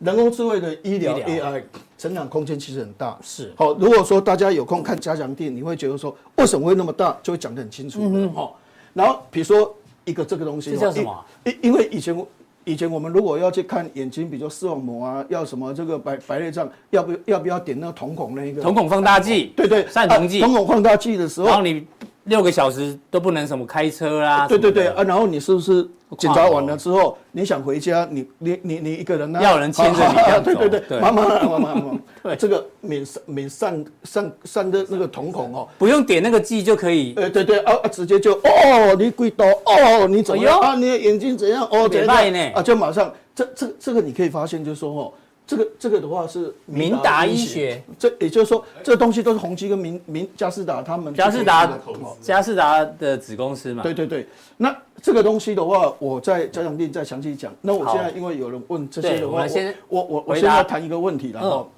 [0.00, 1.62] 人工智慧的医疗 AI
[1.98, 3.18] 成长空间其实很大。
[3.22, 8.58] 是好，如果说大家有空看加强店，你会觉得说为什么会那么大，就会讲得很清楚嗯，好。
[8.94, 9.74] 然后比如说
[10.04, 11.24] 一个这个东西，这叫什么？
[11.44, 12.16] 因因为以前
[12.64, 19.50] 以前我们如果要去看眼睛，比如视网膜啊，要什么这个白白内障，要不要不要点那个瞳孔那一个瞳孔放大镜？
[19.56, 20.40] 对对，散瞳剂。
[20.40, 21.86] 瞳孔放大镜的时候，然后你
[22.24, 24.46] 六个小时都不能什么开车啦。
[24.46, 25.88] 对对对啊，然后你是不是？
[26.18, 29.40] 检查完了之后，你想回家，你你你你一个人呢？
[29.40, 30.44] 要人牵着你。
[30.44, 31.96] 对对对，妈妈妈妈妈。
[32.20, 37.14] 对，这个免免散散散的那个瞳孔哦，不用点那个剂就可以。
[37.16, 40.74] 呃对对啊啊，直接就哦，你鬼刀哦，你怎么样啊？
[40.74, 41.62] 你的眼睛怎样？
[41.70, 42.52] 哦，怎样呢？
[42.56, 45.12] 啊，就马上这这这个你可以发现，就是说哦。
[45.50, 51.76] 这个这个的话是明达医学，这也就是说，这个东西都是宏基跟明明佳士达他们佳士达
[52.20, 53.82] 佳士达的子公司嘛。
[53.82, 54.24] 对对对，
[54.58, 57.52] 那这个东西的话，我在加强店再详细讲。
[57.62, 59.44] 那我现在因为有人问这些的话，
[59.88, 61.68] 我我我现在谈一个问题然后。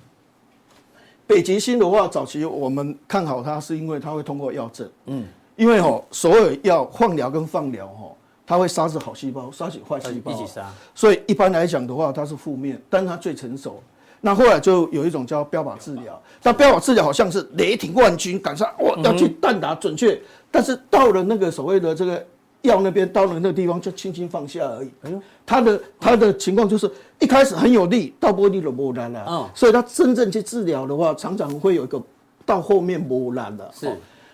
[1.25, 4.87] 北极星的话，早期我们看好它，是因为它会通过药证。
[5.07, 5.25] 嗯，
[5.57, 8.11] 因为哦，所有药放疗跟放疗哈。
[8.47, 10.71] 它会杀死好细胞，杀死坏细胞，一起杀。
[10.95, 13.83] 所以一般来讲的话，它是负面，但它最成熟。
[14.25, 22.25] 那后来就有一种叫标靶治疗，那标靶治疗好像是雷霆万钧，赶上哇要去弹打准确，但是到了那个所谓的这个
[22.61, 24.91] 药那边，到了那个地方就轻轻放下而已。
[25.03, 29.25] 哎呦，它的它的情况就是一开始很有力，到不力了不难了。
[29.29, 32.01] 嗯，所以它真正去治疗的话，常常会有一个
[32.47, 33.71] 到后面磨难了。
[33.75, 33.93] 是。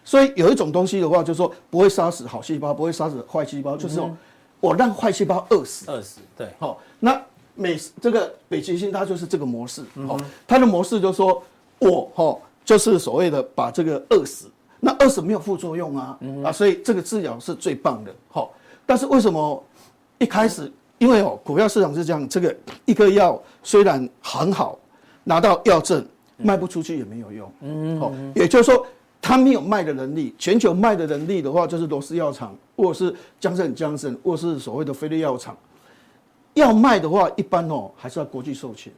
[0.08, 4.00] 所以有一种东西的话，就是说不会杀死好细胞，不会杀死坏细胞，就是
[4.58, 5.84] 我让坏细胞饿死。
[5.90, 6.48] 饿死，对。
[6.58, 7.20] 好，那
[7.54, 9.84] 美这个北极星它就是这个模式。
[10.06, 10.16] 好，
[10.46, 11.42] 它的模式就是说
[11.78, 14.46] 我哈就是所谓的把这个饿死，
[14.80, 18.10] 那饿死没有副作用啊啊，所以这个治疗是最棒的。
[18.30, 18.50] 好，
[18.86, 19.62] 但是为什么
[20.16, 20.72] 一开始？
[20.96, 24.78] 因为哦，股票市场是这样，这个一个药虽然很好，
[25.22, 26.02] 拿到药证
[26.38, 27.52] 卖不出去也没有用。
[27.60, 28.86] 嗯，好，也就是说。
[29.20, 35.56] 他没有卖的能力，全球卖的能力的话，就是罗氏药厂，或者是江森江森，或者是所谓的菲利药厂。
[36.54, 38.92] 要卖的话，一般哦，还是要国际授权。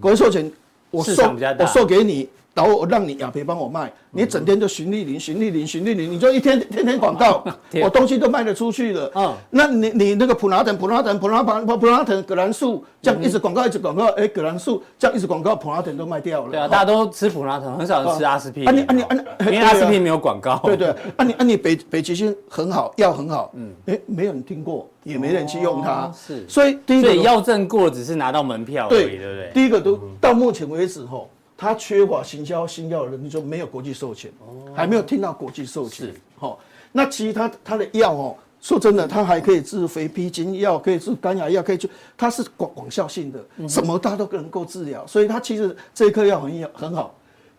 [0.00, 0.50] 国际授权，
[0.90, 2.28] 我授我授给你。
[2.54, 7.44] 然后我让你雅培帮我卖，你整天就循利林、循利林、循利林，你就一天天天广告，
[7.82, 9.10] 我东西都卖得出去了。
[9.16, 16.52] 嗯，那你你那个普拉腾、普拉腾、普拉普普拉腾、葛兰素，这样一直广告一直广告，哎，葛兰素这样一直广告，普拉腾都卖掉了。
[16.52, 18.68] 对啊，大家都吃普拉腾，很少人吃阿司匹林。
[18.68, 20.60] 啊你啊你啊你，因为阿司匹林没有广告。
[20.64, 26.08] 对对，啊你啊你北北极星很好，药很好，嗯，哎，没有人听过，也没人去用它。
[26.14, 29.50] 是，所以第一个药证过只是拿到门票而已，对不对？
[29.52, 31.28] 第一个都到目前为止吼。
[31.56, 34.30] 它缺乏行销新药的人，你就没有国际授权，
[34.74, 36.12] 还没有听到国际授权。
[36.36, 36.58] 好，
[36.92, 45.06] 那其他它的药哦，说真的，它还可以治肥皮筋药，可以治肝癌药，可以治，它是广广效性的，什么它都能够治疗。
[45.06, 47.14] 所以它其实这一颗药很很好，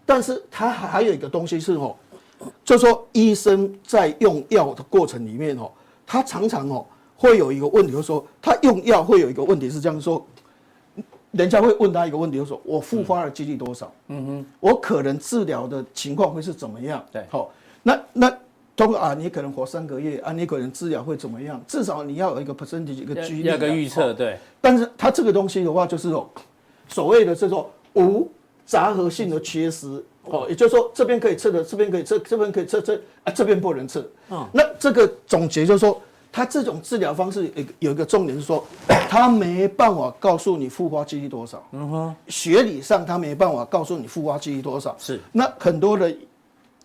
[0.05, 1.95] 但是它还有一个东西是哦，
[2.65, 5.71] 就是说医生在用药的过程里面哦，
[6.05, 10.25] 他常常哦会有一个问题，就是说他用药会有一个问题是这样说。
[11.37, 13.91] 人家会问他一个问题，就是说我复发的几率多少？
[14.07, 17.03] 嗯哼，我可能治疗的情况会是怎么样？
[17.11, 17.51] 对，好，
[17.83, 18.37] 那那
[18.75, 21.61] 通过啊，你可能活三个月啊，你可能治疗会怎么样？
[21.67, 24.37] 至少你要有一个 percentage 一个几率，要个预测，对。
[24.61, 26.29] 但是它这个东西的话，就是说
[26.87, 28.31] 所谓的这种无
[28.65, 32.95] 杂合性的缺失，哦，也就是说这边可以测的，这边可以测，这边可以测测
[33.25, 34.09] 啊，这边不能测。
[34.31, 36.01] 嗯，那这个总结就是说。
[36.35, 38.61] 他这种治疗方式有有一个重点是说，
[39.07, 41.63] 他没办法告诉你复发几率多少。
[41.71, 44.93] 嗯哼，学理上他没办法告诉你复发几率多少。
[44.99, 46.13] 是，那很多的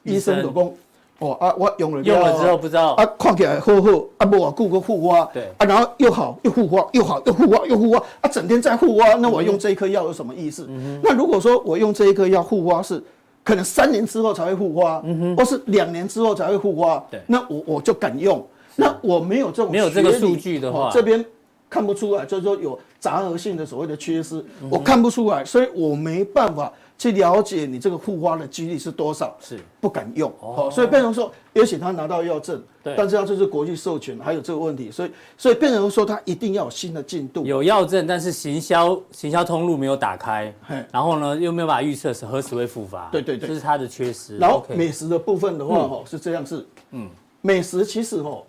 [0.05, 0.73] 医生都讲，
[1.19, 2.93] 哦啊，我用了用了之后不知道。
[2.93, 5.49] 啊，看起来好好啊，不我，顾个复发，对。
[5.59, 10.65] 啊，然后又好又复发，又好又复发又复发啊，整天在复发，那我用这一颗药有什么意思？
[10.69, 13.03] 嗯哼，那如果说我用这一颗药复发是
[13.43, 18.47] 可能三年之后才会复发，嗯哼，或是两年之后才会复发，对，那我我就敢用。
[18.81, 21.25] 那我没有这种没有这个数据的话，这边
[21.69, 30.31] 看不出来，就是说有杂合性的所谓的缺失，我看不出来，所以我没办法去了解你这个复发的几率是多少，是不敢用。
[30.41, 37.47] 哦，所以变成说，也许他拿到药证，对，但是他就是国际授权，还有这个问题，所以所以变成说他一定要有新的进度。
[37.47, 40.53] 有药证，但是行销行销通路没有打开，
[40.93, 44.37] 然后呢又没有办法预测是何时会复发，对对对，这是它的缺失。
[44.37, 47.09] 然后美食的部分的话，哦是这样是，嗯，
[47.41, 48.43] 美食其实哦。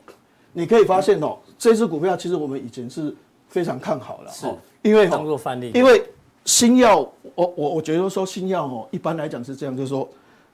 [0.54, 3.14] 你可以发现哦，这支股票其实我们以前是
[3.48, 4.48] 非常看好了，是，
[4.82, 6.04] 因为当做范例，因为
[6.46, 7.00] 新药，
[7.36, 10.10] 我我我觉得说新药哦，一般来讲是这样，就是说，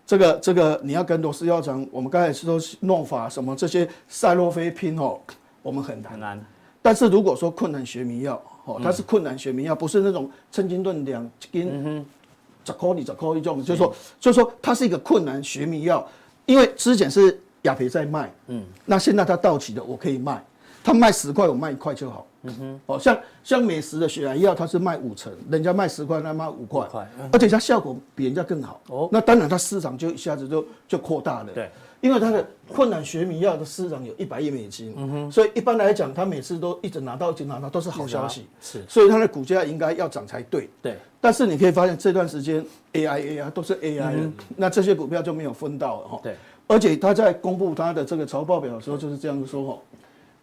[0.06, 5.20] 这个这个你要跟罗氏药厂，我们刚才说诺法什么这些赛洛菲拼哦，
[5.62, 6.46] 我们很难，很难。
[6.82, 12.06] 但是如果说困难学名药，哦，它是困难学名药，不是那种称斤顿两斤
[12.64, 16.06] 十块你十块一种，就是说就是说它是一个困难学名药，
[16.46, 20.44] 因为之前是亚培在卖，嗯，那现在它到期了，我可以卖，
[20.84, 22.26] 它卖十块，我卖一块就好。
[22.44, 26.88] 嗯哼，哦，像像美食的血癌药，它是卖五成，人家卖十块，那卖五块，
[27.32, 28.80] 而且它效果比人家更好。
[28.88, 31.52] 哦，那当然它市场就一下子就就扩大了。
[31.54, 34.94] 对，因为它的困难学名药的市场有一百亿美金。
[34.96, 38.48] 嗯哼，所以一般来讲，它每次都一直拿到，一直拿到，都是好消息。
[38.62, 40.70] 是，所以它的股价应该要涨才对。
[40.82, 46.20] 对，但是你可以发现这段时间 AI AI 都是 AI 的，那这些股票就没有分到了哈。
[46.24, 46.36] 对，
[46.68, 49.80] 而且他在公布他的这个财务报表的时候就是这样子说哈。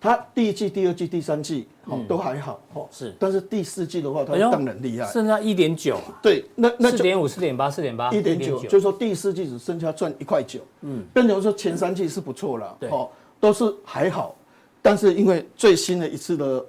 [0.00, 13.08] 他第一季、第二季、第三季哦都还好哦，是，但是第四季的话，他当然厉害，剩下一点九，对，那那四点五、四点八、四点八，一点九，就是说第四季只剩下赚一块九，嗯，变成说前三季是不错了，对，哦，
[13.40, 14.36] 都是还好，
[14.82, 16.66] 但是因为最新的一次的。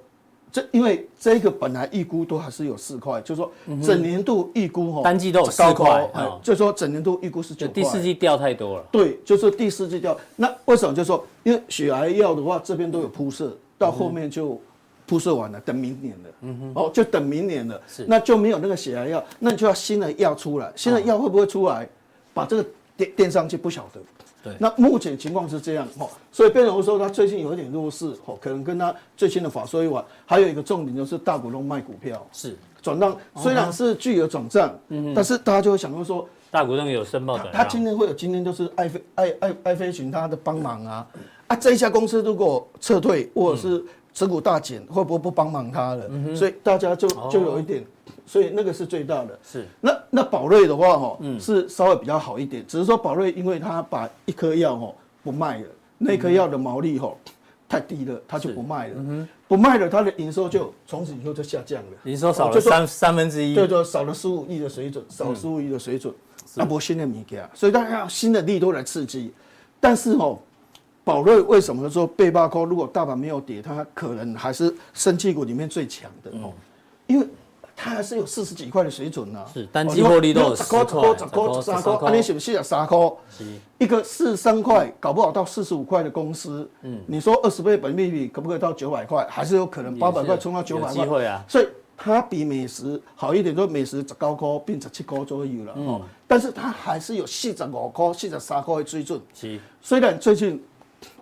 [0.56, 3.52] 这因为这个本来预估都还是有四块，就是说
[3.84, 6.10] 整年度预估哈，单季都有四块，
[6.42, 8.84] 就是说整年度预估是九块，第四季掉太多了。
[8.90, 10.16] 对，就是第四季掉。
[10.34, 10.94] 那为什么？
[10.94, 14.58] 就是说，因为血癌药的话，这边都有铺设，到后面就
[15.04, 16.30] 铺设完了，等明年了。
[16.40, 17.78] 嗯哼，哦，就等明年了。
[17.86, 20.72] 是，那就没有那个血癌药，那你就要新的药出来。
[20.74, 21.86] 新的药会不会出来？
[22.32, 22.64] 把这个
[22.96, 24.00] 垫垫上去，不晓得。
[24.58, 32.26] 那目前情况是这样哦，所以变成说他最近有一点弱势哦，可能跟他最新的法说一晚，还有一个重点就是大股东卖股票。
[32.32, 32.56] 是。
[32.82, 41.06] 转让，虽然是巨额转账，嗯，但是大家就会想到说，大股东有申报的，他今天会有今天就是爱飞爱爱爱飞群他的帮忙啊。
[41.48, 46.08] 啊，这一家公司如果撤退或者是持股大减，会不会不帮忙他了？
[46.36, 47.84] 所以大家就就有一点。
[48.26, 49.64] 所以那个是最大的，是。
[49.80, 57.14] 那那宝瑞的话哈，是稍微比较好一点，只是说宝瑞因为他把一颗药哈不卖了，那颗药的毛利哈
[57.68, 66.12] 太低了，他就不卖了，不卖了，他的营收就从此以后就下降了，营收少了三三分之一，对对，少了十五亿的水准，少十五亿的水准，
[66.56, 69.32] 那不新的米给所以大家要新的利多来刺激，
[69.78, 70.36] 但是哦，
[71.04, 72.64] 宝瑞为什么说背巴扣？
[72.64, 76.30] 如果大盘没有跌，它可能还是生技股里面最强的。
[76.38, 76.52] 哦，
[77.06, 77.26] 因为。
[77.76, 80.86] 它还是有四十几块的水准呢、啊，是单季获利都有十块、十
[81.26, 82.98] 块、十三块，啊，你是不是四十三块？
[83.76, 89.26] 一个四十三块，搞不好到四十五块的公司，嗯，你说二十倍本益比可不可以到九百块？
[89.28, 90.94] 还是有可能八百块冲到九百块？
[90.94, 91.44] 机会啊！
[91.46, 96.00] 所以它比美食好一点，说美食十九块变十七块左右了哦。
[96.26, 99.20] 但是它还是有四十五块、四十三块的水准。
[99.34, 100.62] 是，虽然最近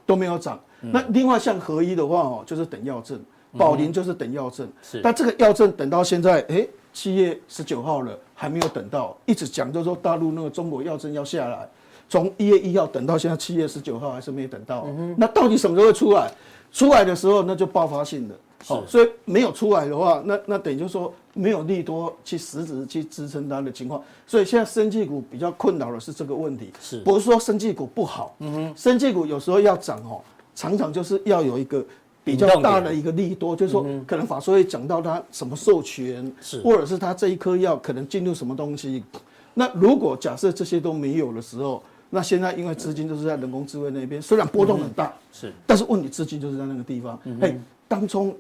[0.07, 0.61] 都没有涨。
[0.81, 3.19] 那另外像合一的话哦，就是等药证。
[3.57, 11.69] 宝林就是等药证，是，但这个药证等到现在，哎、欸，七月十九号了，还没有等到，一直讲就是说大陆那个中国药证要下来，
[12.09, 16.31] 从一月一号等到现在七月十九号还是没等到，嗯、那到底什么时候会出来？
[16.73, 30.21] 出来的时候那就爆发性的，好，所以没有出来的话，那那等于就是说没有利多去实质去支撑它的情况，所以现在生技股比较困扰的是这个问题，是，不是说生技股不好，嗯哼，生技股有时候要涨哦，
[30.57, 31.85] 常常就是要有一个。
[32.25, 36.61] 比较大的一个利多，就是说可能法说会讲到它什么授权，是。
[36.63, 39.05] 或者是它这一颗药可能进入什么东西。
[39.53, 47.19] 那如果假设这些都没有的时候，那现在因为资金就是在人工智慧那边，虽然波动很大，是，但是问题资金就是在那个地方。
[47.41, 47.57] 哎，
[47.87, 48.35] 当中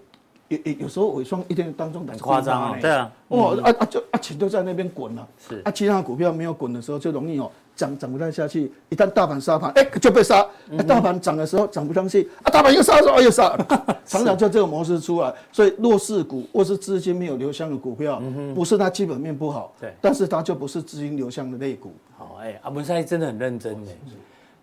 [0.48, 5.60] 有有有时候尾双一天当中很夸张啊，对啊，哇啊啊就啊钱就在那边滚了，是。
[5.64, 7.50] 啊，其他的股票没有滚的时候就容易哦。
[7.76, 10.46] 涨涨不太下去，一旦大盘杀盘，哎、欸，就被杀。
[10.87, 13.56] 大盘涨的时候涨不上去，啊，大盘又杀的时候又杀，
[14.06, 15.34] 常常就这个模式出来。
[15.50, 21.92] 所以弱势股或是资金没有流向的股票，嗯、不是它基本面不好，对，但是它就不是资金流向的类股。
[22.16, 23.96] 好，哎、欸，阿文师真的很认真哎，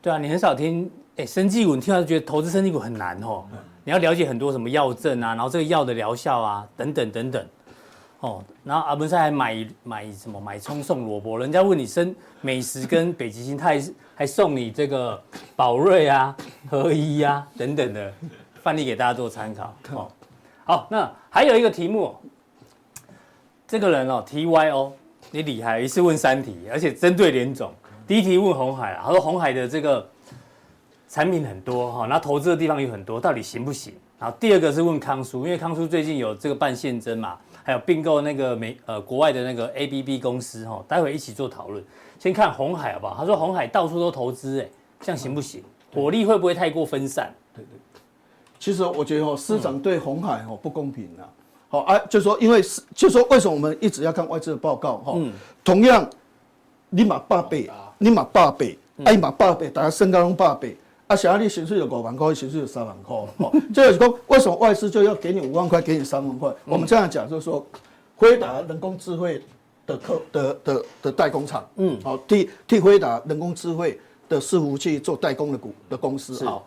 [0.02, 7.45] 对啊，你很少听，哎、欸，生技股，你听到就觉得投资生技股很难哦，嗯、你要了解很多什么药证啊，然后这个药的疗效啊，等等等等。
[8.21, 13.84] 哦，然后阿文山还买买什么买葱送萝卜，人家问你生美食跟北极星，他还
[14.15, 15.19] 还送你这个
[15.55, 16.36] 宝瑞啊、
[16.69, 18.13] 合一啊等等的
[18.62, 19.75] 范例给大家做参考。
[19.93, 20.07] 哦，
[20.65, 22.15] 好，那还有一个题目，
[23.67, 24.93] 这个人哦，T Y O，
[25.31, 27.73] 你厉害，一次问三题，而且针对联总。
[28.05, 30.07] 第一题问红海啊，他说红海的这个
[31.10, 33.95] 产品很多哈，那投资的地方有很多，到底行不行？
[34.19, 37.36] 然后第二个是问康叔，因为康叔最近有这个办现增嘛。
[37.63, 41.84] 还有并购那个美呃国外的那个 ABB 公司哈，待会一起做讨论。
[42.19, 43.15] 先看红海好不好？
[43.17, 44.69] 他说红海到处都投资，哎，
[45.00, 45.63] 这样行不行？
[45.93, 47.34] 火力会不会太过分散？
[47.54, 48.02] 对对。
[48.60, 51.26] 其实我觉得哦，市场对红海哦不公平啊。
[51.67, 55.13] 好啊，就说因为是，就说为什么我们一直要看外资的报告哈？
[55.15, 55.32] 嗯。
[55.63, 56.08] 同样，
[56.89, 60.78] 你买八倍，你买八倍，哎，买八倍，大家身高拢八倍。
[61.12, 66.50] 啊，想要你薪水有五万块，薪水有三万块，哦， 就是说为什么外资就要给你五万块，给你三万块？
[66.63, 67.65] 我们这样讲就是说，
[68.15, 69.41] 辉达人工智慧
[69.86, 76.65] 的客的的的代工厂，嗯，好替替辉达人工智慧的伺服器做代工的股的公司，好，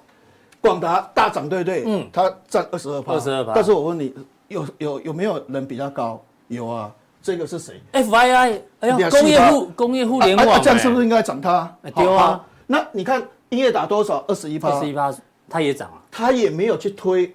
[0.60, 1.84] 广达大涨，对不对？
[1.86, 3.52] 嗯，它占二十二趴，二十二趴。
[3.54, 4.14] 但是我问你，
[4.48, 6.22] 有有有没有人比较高？
[6.48, 11.74] 有啊，这个是谁？FII，哎呀，工业互工业互联网，这样是不是应该涨它？
[11.94, 13.26] 对啊，那你看。
[13.54, 14.24] 英业达多少？
[14.26, 15.14] 二十一趴，二十一趴，
[15.48, 16.02] 它也涨啊。
[16.10, 17.34] 它也没有去推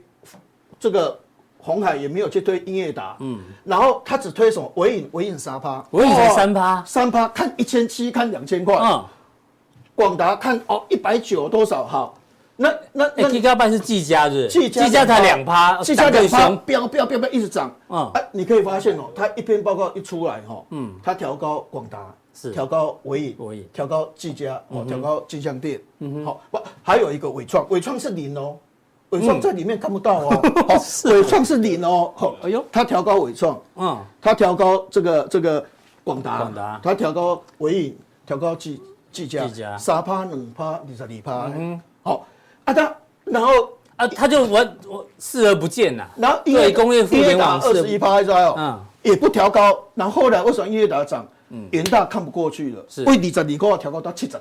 [0.77, 1.17] 这个
[1.57, 3.15] 红海，也没有去推英业达。
[3.19, 4.69] 嗯，然后它只推什么？
[4.75, 8.75] 尾影，尾影三趴，尾影才三趴，三趴看一千七，看两千块。
[8.75, 9.05] 嗯，
[9.95, 11.85] 广达看哦一百九多少？
[11.85, 12.17] 好，
[12.57, 14.47] 那那那 K 加半是技嘉是？
[14.49, 17.73] 技嘉技嘉才两趴，技嘉两趴，飙飙飙飙一直涨。
[17.87, 22.05] 嗯，哎，你可以发现哦，它一篇报告一出来哈，嗯，它调高广达。
[22.33, 22.51] 是。
[22.51, 28.57] 调高尾影，调高技嘉，哦，调高金像电，嗯好，不，还有一个伟创，伟创是零哦，
[29.09, 30.41] 伟创在里面看不到哦，
[31.11, 32.13] 伟创是零哦，
[32.43, 35.65] 哎呦，他调高伟创，嗯，他调高这个这个
[36.03, 38.79] 广达，广达，他调高尾影，调高技
[39.11, 42.25] 技嘉，三趴两趴二十二趴，嗯，好，
[42.65, 43.51] 啊他，然后
[43.95, 51.27] 啊他就我我视而不见呐，然后对工业互联网二十一趴在哦，嗯，也不调高，然后后来为什么英业达涨？
[51.49, 54.37] 嗯，元大看不过去了，是为二十二块调高到七十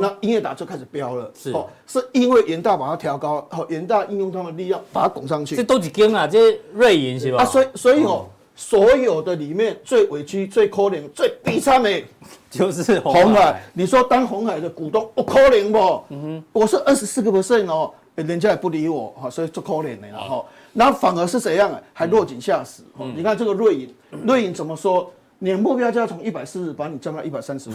[0.00, 7.42] 那英业达就开始飙了，是哦，是因为元大把它调高，哦，元大应用他们的力量把它拱上去，这都几根啊，这瑞银是吧？
[7.42, 12.02] 啊，所以所以哦，所有的里面最委屈、最可怜、最悲惨的，
[12.50, 13.62] 就是红海。
[13.72, 15.78] 你说当红海的股东，我可怜不？
[16.10, 20.44] 嗯哼，我是二十四个 percent 哦，人家也不理我，哈，所以就可怜的了哈。
[20.74, 21.80] 然后反而是怎样啊？
[21.94, 22.82] 还落井下石。
[22.98, 23.94] 哦，你看这个瑞银，
[24.26, 25.10] 瑞银怎么说？
[25.44, 27.72] 你的目标就要从一百四十把你降到一百三十五，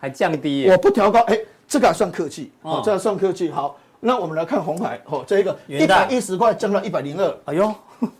[0.00, 0.68] 还降低？
[0.68, 3.48] 我不调高，哎，这个还算客气，哦，这个算客气。
[3.48, 7.72] 好，那我们来看红海，哦，这一个一百一十块降到一百零二，哎呦，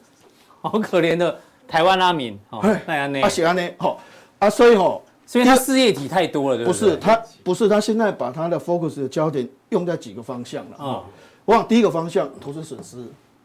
[0.62, 3.20] 好可怜的台湾阿明，哦，那样呢？
[3.22, 3.68] 啊，喜安呢？
[3.76, 3.98] 好，
[4.38, 6.78] 啊，所以哦，所以它事业体太多了，对不对？
[6.80, 11.02] 不是，他不是，他现在把他的 focus 的焦点用在几个方向了，啊，
[11.44, 12.98] 我往第一个方向投资损失。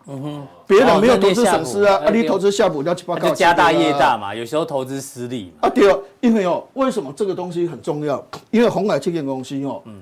[0.08, 5.70] 嗯哼，别人没有投资损失啊，啊，你投资夏普要去报告，家大业大嘛，有时候投资失利啊。
[5.70, 8.24] 对哦，因为哦，为什么这个东西很重要？
[8.52, 10.02] 因为红海这间公司哦，嗯，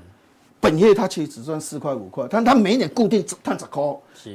[0.59, 3.83] 本业它其实只赚四块五块，但它每年固定赚十块，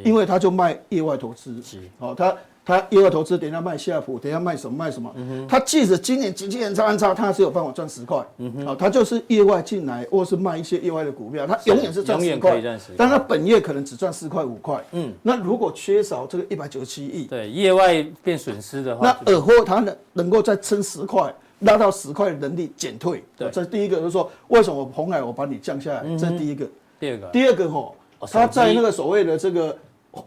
[0.04, 2.35] 因为它就卖业外投资，是，哦，它。
[2.68, 5.11] 他业外投资，等下卖夏普，等下卖什么卖什么。
[5.16, 8.22] 嗯、他即使今年经纪人差差，他还是有办法赚十块。
[8.37, 12.62] 嗯哼，好，他就是意外进来，或是卖一些意外的股票，他永远是赚十块。
[12.94, 14.78] 但他本业可能只赚四块五块。
[14.92, 23.24] 嗯，那如果缺少这个一百九十七亿，对，业外变损失的话，那尔后他能能够再撑十块，拉到十块的能力减退。
[23.35, 26.68] 对，这是第一个，就是说为什么红海我把你降下来，嗯、这是第一个。
[27.00, 27.96] 第二个，第二个吼，
[28.31, 29.74] 他在那个所谓的这个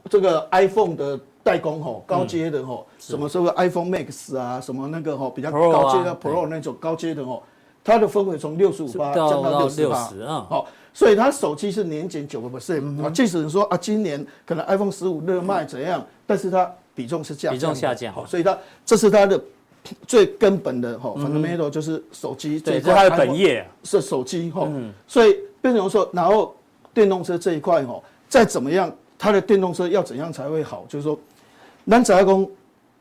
[0.09, 1.19] 这个 iPhone 的。
[1.43, 7.41] 代工吼，高阶的吼，什么时候 iPhone Max 啊，什么那个吼比较高阶的 Pro 那种高阶的吼，
[7.83, 9.95] 它的分位从六十五八降到六十八，
[10.47, 13.09] 好，所以它手机是年减九个 percent 啊。
[13.09, 19.41] 即使说啊，今年可能 iPhone 十五热卖怎样，但是它比重是降，比重下降，所以它这是它的
[20.05, 23.67] 最根本的吼，fundamental 就是手机，对，这是它的本业。
[23.83, 24.69] 是手机吼，
[25.07, 26.55] 所以变成说，然后
[26.93, 28.91] 电动车这一块吼，再怎么样，
[29.21, 31.15] 它的电动车要怎样才会好，就是说。
[31.87, 32.47] 咱只要讲，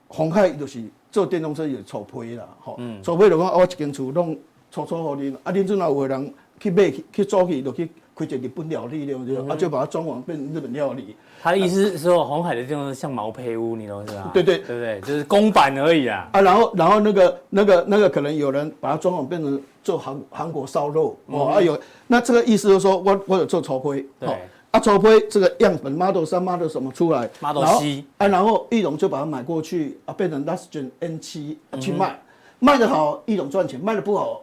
[0.08, 4.36] 红海就是做电动车也抽批啦，吼、嗯，抽批就讲我一间厝拢
[4.70, 11.14] 出租互恁，啊，恁阵有个人去买去去租去，就去开一个日本料理了，就、嗯、啊就把它装潢变成日本料理。
[11.42, 14.30] 他的意思是说，红海的电动车像毛坯屋，你懂是吧？
[14.32, 15.00] 对对对不对？
[15.02, 16.28] 就是公版而已啊。
[16.32, 24.28] 啊，然后然后那个那个那个可能有人把它装潢变成做韩韩国烧肉，哦、嗯，啊有，那这个意思就是说我我有做抽批，对。
[24.70, 32.20] 啊，除非这个样本 Model 三 Model 什么出来，Model C，啊，然后易龙就把它买过去，啊，变成 Last Gen N 七去卖，
[32.60, 34.42] 卖得好，易龙赚钱；卖得不好，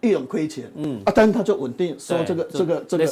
[0.00, 0.70] 易龙亏钱。
[0.76, 3.06] 嗯，啊，但是他就稳定收这个这个这个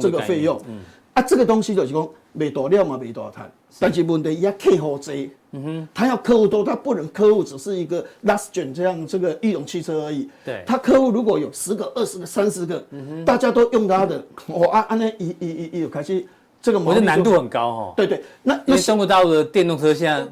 [0.00, 0.60] 这个费用。
[0.68, 0.80] 嗯，
[1.14, 5.14] 啊，这个东西就是讲没多料嘛，没多少谈，但是问题也客户多。
[5.52, 10.28] 嗯哼，他要客户多，他不能客户只是一个 last gen 这样这个一种汽车而已。
[10.44, 16.24] 对，他客户如果有十个、二十个、三十个，嗯哼，大家都用他的，我按按那一一一一有开始
[16.62, 17.94] 这个，我觉得难度很高哈。
[17.96, 20.24] 对对，那因为中国大陆的电动车现在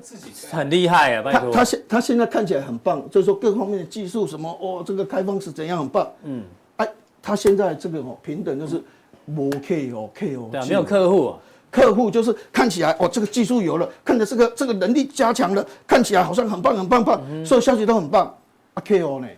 [0.57, 6.09] 很厉害啊，他他现他现在看起来很棒，就是说各方面的技术什么哦，这个开放是怎样很棒。
[6.23, 6.45] 嗯，
[6.77, 6.89] 哎，
[7.21, 8.81] 他现在这个哦平等就是
[9.37, 11.35] 无 K 哦 K 哦，对，没有客户。
[11.71, 18.35] 客户就是看起来哦，这个技术有了，看着这个这个能力加强了，看起来好像很棒很棒棒，所有消息都很棒。
[18.75, 19.29] 啊，KO 呢？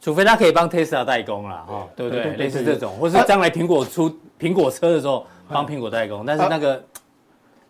[0.00, 2.36] 除非他可以帮 Tesla 代工了，哈，对不对？
[2.36, 6.80] 类似这种，或是将来苹果出苹果车的时候帮苹果代工，但是那个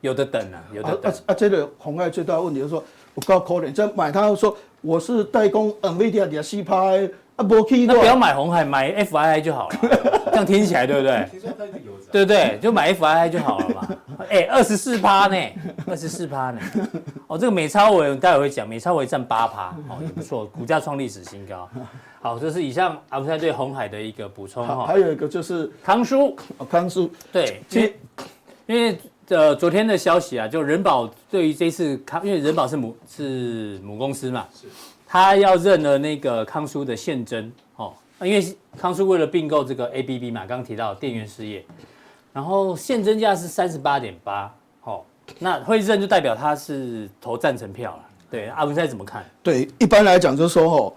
[0.03, 1.11] 有的等啊，有的等。
[1.11, 2.85] 啊啊，这个红海最大的问题就是说，
[3.15, 7.09] 我高可怜，在买他说我是代工 NVIDIA 的 C 拍。
[7.37, 7.55] 啊，不，
[7.87, 9.77] 那不要买红海，买 FII 就好了，
[10.31, 11.29] 这样听起来对不对？
[12.11, 12.59] 对不对？
[12.63, 13.76] 就买 FII 就好了嘛。
[14.29, 15.37] 哎，二十四趴呢，
[15.87, 16.61] 二十四趴呢。
[17.27, 21.69] 哦，这个美超伟待会会讲，美超伟占八趴，哦，也不错，股价创历史新高。
[22.21, 24.87] 好，这是以上阿文师对红海的一个补充哈。
[24.87, 26.37] 还有一个就是康叔，
[26.69, 27.97] 康叔，对，因为
[28.67, 28.99] 因为
[29.29, 34.47] 呃昨天的消息啊，就人保对于这次康，因为人保是母是母公司嘛。
[34.55, 34.67] 是。
[35.09, 38.45] 他要认了那个康叔的现真哦，因为
[38.77, 41.65] 康叔为了并购这个 ABB 嘛，刚刚提到电源事业，
[42.37, 45.07] 然后现增价是三十八点八，好，
[45.39, 48.03] 那会认就代表他是投赞成票了。
[48.31, 49.25] 对，阿文在怎么看？
[49.43, 50.93] 对，一般来讲就是说哦，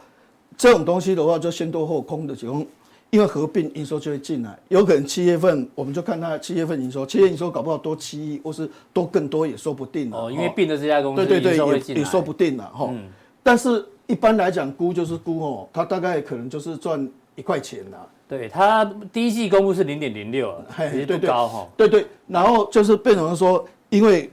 [0.57, 2.65] 这种东西的话就先多后空的情况，
[3.09, 13.07] 因为合并营收就会进来，有可能七月份我们就看他七月份营收，七月营收搞不好多七亿，或是多更多也说不定哦，因为并的这家公司对对对也也说不定了哈，嗯、
[13.41, 13.85] 但是。
[14.09, 17.97] 一般来讲，估就是估哦，它大概可能就是赚一块钱呐。
[18.29, 21.67] 对，它第一季公布是零点零六，其实不高哈。
[21.75, 24.29] 对对，然后就是变成说，因为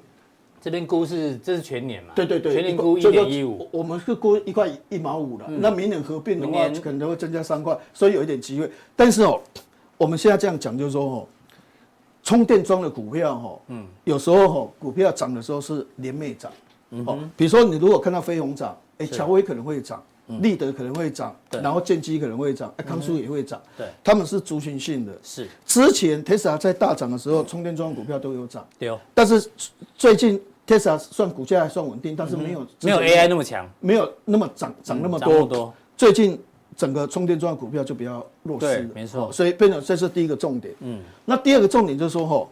[0.61, 2.13] 这边估是这是全年嘛。
[2.15, 3.67] 对对对，全年估一点一五。
[3.73, 8.71] 我们是估一块一毛五了，那明年合并的话，可能会增加三块，所以有一点机会。
[8.95, 9.41] 但是哦，
[9.97, 11.27] 我们现在这样讲就是说哦，
[12.23, 16.53] 充电桩的股票哈，嗯，有时候哈，股票涨的时候是连袂涨，
[17.07, 18.77] 哦，比如说你如果看到飞鸿涨。
[18.99, 20.03] 哎，乔威可能会涨，
[20.41, 25.13] 立德可能会涨，然后建基可能会涨，哎，康舒也会涨，对，他们是族群性的。
[25.23, 25.49] 是。
[25.65, 28.93] 之前 Tesla 在大涨的时候，充电桩股票都有涨，对。
[29.15, 29.49] 但是
[29.97, 35.73] 最近 Tesla 算股价还算稳定，但是没有没有 AI 那么强，没有那么涨涨那么多。
[35.97, 36.39] 最近
[36.77, 39.31] 整个充电桩股票就比较弱势了，没错。
[39.31, 40.75] 所以变成这是第一个重点。
[40.81, 42.51] 嗯，那第二个重点就是说吼，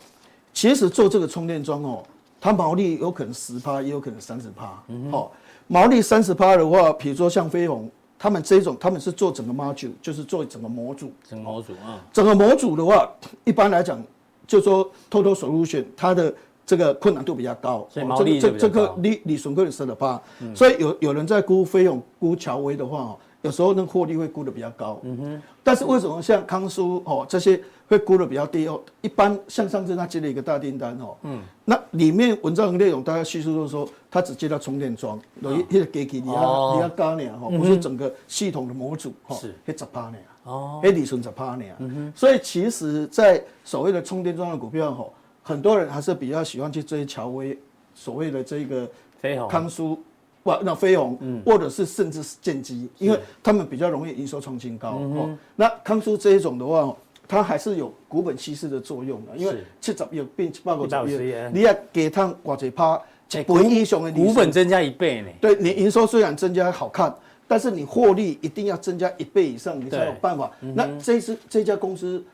[0.52, 2.04] 其实做这个充电桩哦，
[2.40, 5.30] 它毛利有可能十趴，也有可能三十趴，哦。
[5.66, 11.10] 毛利三十趴的话，比如说像飞鸿，他们这种他们是做整个 module，就是做整个模组。
[11.28, 13.10] 整个模组啊，整个模组的话，
[13.44, 14.02] 一般来讲，
[14.46, 16.32] 就说 total solution，它的
[16.66, 20.20] 这个困难度比较高，所以毛利这这这个利利损可以十的趴。
[20.40, 25.00] 嗯、所以有有人在估飞鸿、估乔威的话，有时候那获利会估的比较高。
[25.02, 25.42] 嗯哼。
[25.62, 27.60] 但是为什么像康舒哦这些？
[27.86, 39.52] 会估的比较低哦，一般像上次他接了一个大订单哦，嗯，那里面文章的内容大概叙述就是说，他只接到充电桩，有一些给给你要你要高呢哈，不是整个系统的模组哈，是。
[39.66, 45.04] 一十趴呢，哦，一里存十趴呢，嗯哼，所以其实，在所谓的充电桩的股票哈，
[45.42, 47.58] 很多人还是比较喜欢去追乔威，
[47.92, 48.88] 所谓的这个
[49.20, 49.98] 飞鸿、康舒，
[50.44, 55.36] 不，那飞鸿，嗯，或者是甚至是建基，因为他们比较容易营收创新高哦。
[55.56, 56.96] 那康舒这一种的话。
[57.26, 63.00] 它还是有股本稀释的作用的，因为七十亿变八个亿，你要给它挂嘴趴，
[63.46, 65.28] 不会英雄的股本增加一倍呢。
[65.40, 67.14] 对，你营收虽然增加好看，
[67.48, 70.50] 但是你获利一定要增加一倍以上，你才有办法。
[70.60, 72.24] 那这次这家公司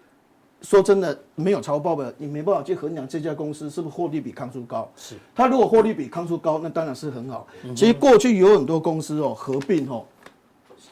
[0.63, 4.91] 说真的没有超报的，你没办法去衡量这家公司是不是获利比康舒高。
[4.97, 7.47] 是，它如果获利比康舒高，那当然是很好。
[7.75, 10.05] 其实过去有很多公司哦合并哦。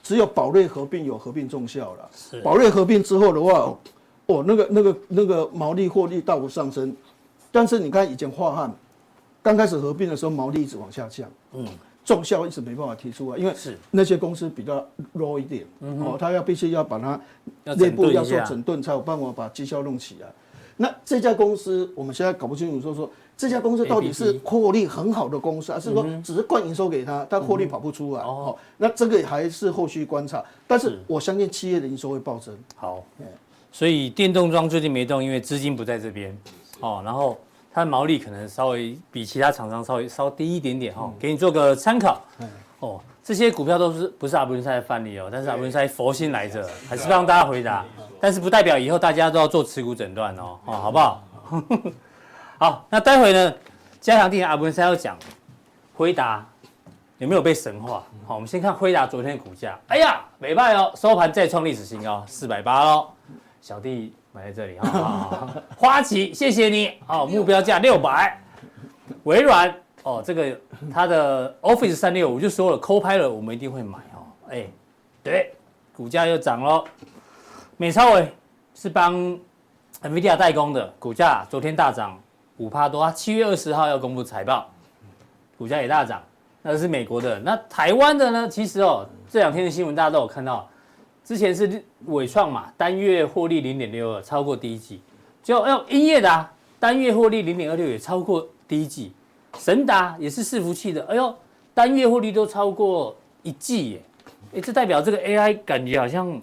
[0.02, 3.76] 只有宝瑞合并有合并重效了，是宝瑞合并之后的话，
[4.24, 6.96] 哦，那个那个那个毛利获利大幅上升，
[7.52, 8.72] 但是你看以前樺汉
[9.42, 11.66] 刚开始合并的时候，毛利一直往下降，嗯，
[12.04, 17.20] 重效一直没办法提出来，因为是那些公司比较弱一点，嗯，哦，他要必须要把它
[17.74, 20.28] 内部要做整顿，才有办法把绩效弄起来。
[20.76, 28.22] 那这家公司我们现在搞不清楚，说说这家公司到底是获利很好的公司，还是说只是灌营收给他，但获利跑不出来？
[28.22, 30.44] 哦，那这个还是后续观察。
[30.66, 32.56] 但是我相信企业的营收会暴增。
[32.76, 33.04] 好，
[33.72, 36.36] 所以电动桩最近没动，因为资金不在这边。
[36.80, 37.36] 哦，然后
[37.78, 42.20] 它的毛利可能稍微比其他厂商稍微稍低一点点哈，给你做个参考。
[42.80, 47.84] 哦，这些股票都是不是阿文师的范例哦，但是阿文师佛心来着，还是帮大家回答。
[48.20, 51.22] 但是不代表以后大家都要做持股诊断哦，哦，好不好？
[52.58, 53.54] 好，那待会呢，
[54.00, 55.16] 加强錠阿文师要讲
[55.94, 56.44] 辉达
[57.18, 58.02] 有没有被神化？
[58.26, 63.08] 好，我们先看辉达昨天的股价，哎呀，美败哦，收盘再创历史新高，四百八喽。
[63.60, 66.92] 小弟买在这里啊，花旗，谢谢你。
[67.04, 68.40] 好，目标价六百。
[69.24, 69.74] 微软
[70.04, 70.56] 哦，这个
[70.94, 74.22] 它的 Office 三六五就说了，Copilot 我们一定会买哦。
[74.50, 74.64] 哎，
[75.24, 75.52] 对，
[75.92, 76.84] 股价又涨喽。
[77.76, 78.32] 美超伟
[78.76, 79.12] 是帮
[80.02, 82.16] NVIDIA 代工的，股价昨天大涨
[82.58, 84.70] 五趴多，七月二十号要公布财报，
[85.58, 86.22] 股价也大涨。
[86.62, 88.48] 那是美国的，那台湾的呢？
[88.48, 90.68] 其实哦，这两天的新闻大家都有看到，
[91.28, 94.98] 之前是伟创嘛，单月获利零点六二，超过第一季，
[95.42, 96.50] 就哎呦，英业达
[96.80, 99.12] 单月获利零点二六也超过第一季，
[99.58, 101.34] 神达也是伺服器的，哎呦，
[101.74, 104.02] 单月获利都超过一季耶，
[104.54, 106.40] 哎，这代表这个 AI 感觉好像。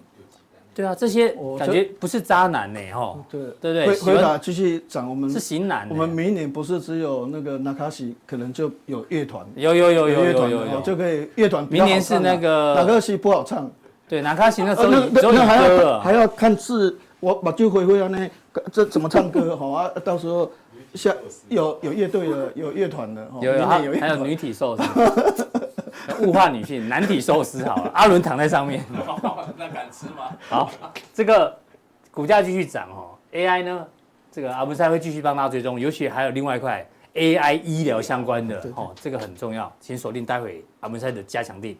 [0.72, 3.18] 对啊，这些感觉不是渣男呢，哈。
[3.28, 5.88] 对对对，回回答继续讲，我们是型男。
[5.90, 9.44] 我们明年不是只有那个纳卡西，可能就有乐团。
[9.56, 11.66] 有有有有有有有，就可以乐团。
[11.68, 13.68] 明年是那个纳卡西不好唱。
[14.08, 18.30] 对，拿卡西那时候那那还要还要看字，我把就回回啊，那
[18.70, 19.90] 这怎么唱歌 好啊？
[20.04, 20.50] 到时候
[20.94, 21.14] 像
[21.48, 24.82] 有有乐队的，有乐团的，有有还有女体寿司，
[26.22, 28.84] 物化女性，男体寿司好了，阿伦躺在上面。
[29.58, 30.30] 那敢吃吗？
[30.48, 30.70] 好，
[31.12, 31.52] 这个
[32.12, 33.10] 股价继续涨哦。
[33.32, 33.84] AI 呢，
[34.30, 41.76] 这个阿文赛会继续帮大家追踪，尤其还有另外一块 AI 医疗相关的哦，这个很重要，请锁定待会阿文赛的加强錠。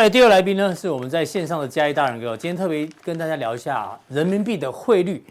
[0.00, 2.34] 来第二来宾呢，是我们在线上的嘉义大仁哥。
[2.34, 5.22] 今天特别跟大家聊一下人民币的汇率。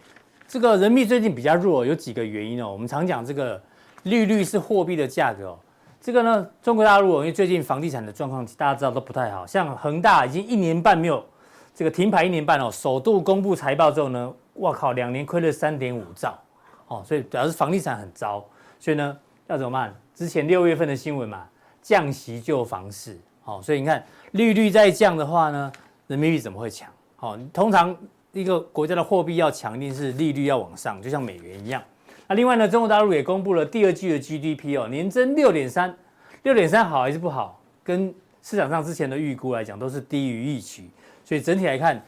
[0.48, 2.72] 这个人民币最近比较弱，有几个原因哦。
[2.72, 3.60] 我们常讲这个
[4.04, 5.60] 利率是货币的价格哦。
[6.00, 11.26] 这个呢，中国大陆因为最近房地产的状况大家知道都不太好，像恒大已经一年半没有
[11.74, 16.38] 这个停牌一年半哦，首度公布财报之后呢，哇靠，两年亏了三点五兆
[16.86, 18.46] 哦，所以表示房地产很糟。
[18.80, 19.18] 所以呢，
[19.48, 19.92] 要怎么办？
[20.14, 21.48] 之前六月份的新闻嘛，
[21.82, 23.18] 降息救房市。
[23.42, 24.06] 好，所以你看。
[24.32, 25.72] 利率再降的话呢，
[26.08, 26.88] 人民币怎么会强？
[27.16, 27.96] 好，通常
[28.32, 31.82] 一个国家的货币要强，一定是利率要往上，就像美元一样。
[32.28, 35.96] 那另外呢，中国大陆也公布了第二季的 GDP 哦，年增六点三，
[36.44, 37.60] 六点三好还是不好？
[37.84, 38.14] 跟
[38.44, 40.90] 市场上之前的预估来讲，都是低于预期。
[41.26, 42.00] 所以整体来看，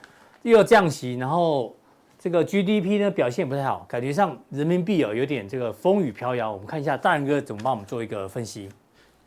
[0.43, 1.75] 又要降息，然后
[2.19, 6.51] 这个 GDP 呢表现不太好，感觉上人民币哦有点这个风雨飘摇。
[6.51, 8.69] 我们看一下大仁哥怎么帮我们做一个分析。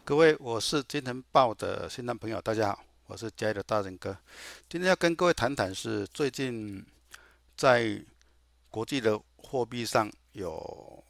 [0.07, 4.14] 各位，我是金钱豹的新浪朋友，大家好，我是嘉义的大仁哥。
[4.68, 6.84] 今天要跟各位谈谈是最近
[7.57, 8.05] 在
[8.68, 11.02] 国际的货币上有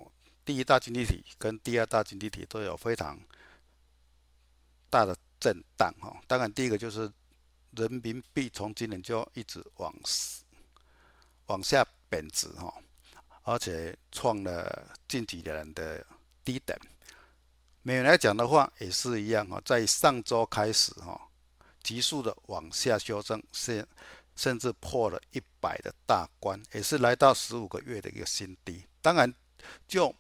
[0.44, 3.18] 第一大经济体跟第二大经济体都有非常
[4.88, 6.16] 大的震荡哈。
[6.28, 7.10] 当然，第一个就是
[7.72, 9.92] 人民币从今年就一直往
[11.46, 12.72] 往下贬值哈，
[13.42, 16.06] 而且创了近几年的
[16.44, 16.78] 低点。
[17.86, 21.20] 美元来讲的话，也是一样哈，在上周开始哈，
[21.82, 23.86] 急速的往下修正，甚
[24.34, 28.82] 甚至破了一百的大关，也是来到十五个月的一个新低。
[29.02, 29.30] 当然，
[29.86, 30.14] 就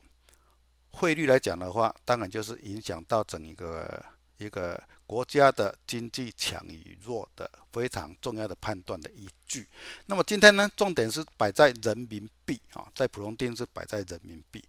[0.90, 4.04] 汇率来讲的话，当然就是影响到整一个
[4.36, 9.66] 一个国家的经济强与弱的非常重要的判断的依据。
[10.04, 14.62] 那么今天呢，重点是摆在人民币啊，在普通定是摆在人民币。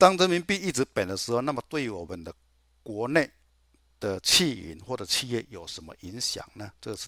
[0.00, 2.34] 当人民币一直贬的时候，那么对于我们的
[2.82, 3.30] 国内
[4.00, 6.72] 的企业或者企业有什么影响呢？
[6.80, 7.06] 这是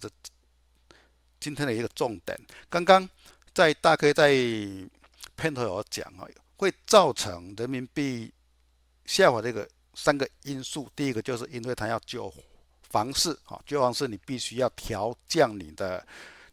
[1.40, 2.38] 今天的一个重点。
[2.68, 3.08] 刚刚
[3.54, 4.28] 在大概在
[5.34, 6.28] 片头有讲啊，
[6.58, 8.30] 会造成人民币
[9.06, 10.86] 下滑这个三个因素。
[10.94, 12.30] 第一个就是因为它要救
[12.90, 16.06] 房市啊，救房市你必须要调降你的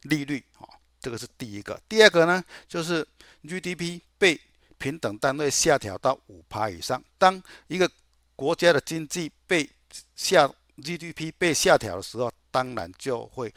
[0.04, 0.64] 利率啊，
[1.02, 1.78] 这个是第一个。
[1.90, 3.06] 第二个呢，就是
[3.44, 4.40] GDP 被
[4.80, 7.04] 平等单位下调到五趴以上。
[7.20, 7.90] 当一个
[8.36, 9.70] 国家的经济被
[10.16, 13.54] 下 GDP 被下调的时候，当然就会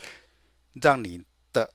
[0.74, 1.72] 让你的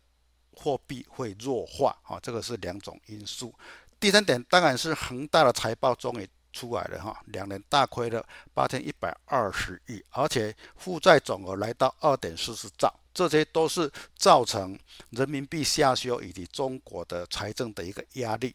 [0.52, 2.20] 货币会弱化啊。
[2.22, 3.52] 这个是两种因素。
[4.00, 8.24] 第三点当然是恒大的财报终于出来了哈，两年大亏了
[8.54, 14.78] 八千一百二十亿，而且负债总额来到二点四四兆，这些都是造成
[15.12, 18.54] 人民币下修以及中国的财政的一个压力。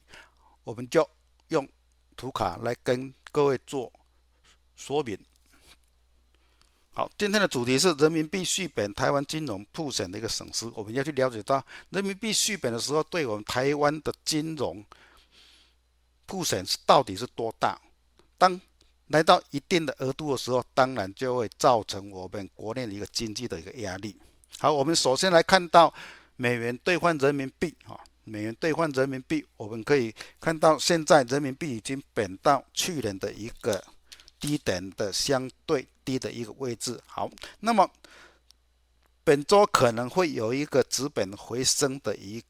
[0.64, 1.08] 我们就
[1.48, 1.68] 用
[2.16, 3.92] 图卡来跟各位做
[4.76, 5.18] 说明。
[6.94, 10.70] 好，今天的主题是人民币续贬，台湾金融曝险的一个损失。
[10.74, 14.84] 我们要去了解到，人民币续贬的时候，对我们台湾的金融
[16.26, 17.80] 曝险是到底是多大？
[18.36, 18.60] 当
[19.06, 24.14] 来到一定的额度的时候，当然就会造成我们国内的一个经济的一个压力。
[24.58, 25.92] 好，我们首先来看到
[26.36, 27.98] 美元兑换人民币，哈。
[28.24, 33.82] 美元兑换人民币，我们可以看到，现在人民币已经贬到去年的一个
[34.38, 37.00] 低点的相对低的一个位置。
[37.06, 37.90] 好，那么
[39.24, 42.42] 本周可能会有一个止本回升的一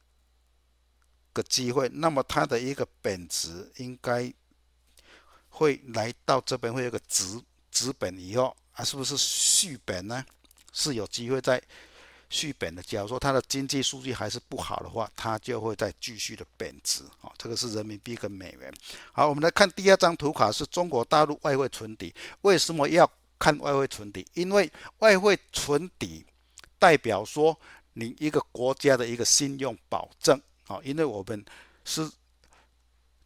[1.32, 4.32] 个机会，那么它的一个贬值应该
[5.48, 10.24] 会来到这边会有个纸纸本以后啊，是不是续本呢？
[10.72, 11.62] 是有机会在
[12.32, 12.82] 续本的。
[12.82, 17.30] 假如说它的经济数据还是不好的话，它就会再继续的贬值啊。
[17.36, 18.72] 这个是人民币跟美元。
[19.12, 22.12] 好，我们来看第二张图卡，是中国大陆外汇存底。
[22.40, 23.08] 为什么要
[23.38, 24.26] 看外汇存底？
[24.32, 24.68] 因为
[25.00, 26.24] 外汇存底
[26.78, 27.56] 代表说
[27.92, 30.80] 你一个国家的一个信用保证啊。
[30.82, 31.44] 因为我们
[31.84, 32.10] 是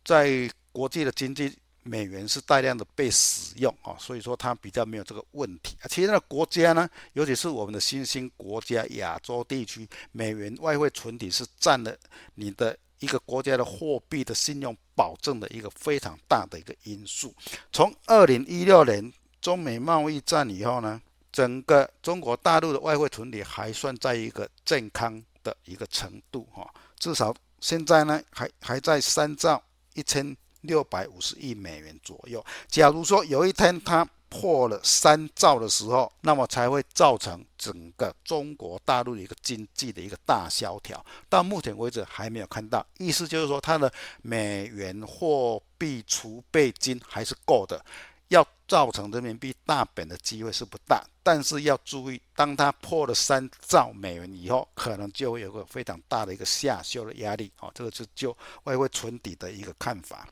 [0.04, 1.56] 在国际的经济。
[1.86, 5.76] 美元是大量的被使用啊，所以说它比较没有这个问题。
[5.88, 11.96] 其他的国家呢，尤其是我们的新兴国家、亚洲地区，美元外汇存底是占了
[12.34, 17.34] 你的一个国家的货币的信用保证的一个非常大的一个因素。
[17.72, 26.68] 从二零一六年中美贸易战以后呢，整个中国大陆的外汇存底还算在一个健康的一个程度哈，
[26.98, 29.62] 至少现在呢还还在三兆
[29.94, 30.36] 一千。
[30.66, 32.44] 六百五十亿美元左右。
[32.68, 41.02] 假如说有一天它破了三兆的时候，那么才会造成整个中国大陆的一个经济的一个大萧条。
[41.28, 43.90] 到目前为止还没有看到，意思就是说它的
[44.22, 47.82] 美元货币储备金还是够的，
[48.28, 51.02] 要造成人民币大贬的机会是不大。
[51.22, 57.50] 但是要注意，当它破了三兆美元以后，可能就会有个非常大的一个下修的压力。
[57.60, 60.28] 哦，这个是就外汇存底的一个看法。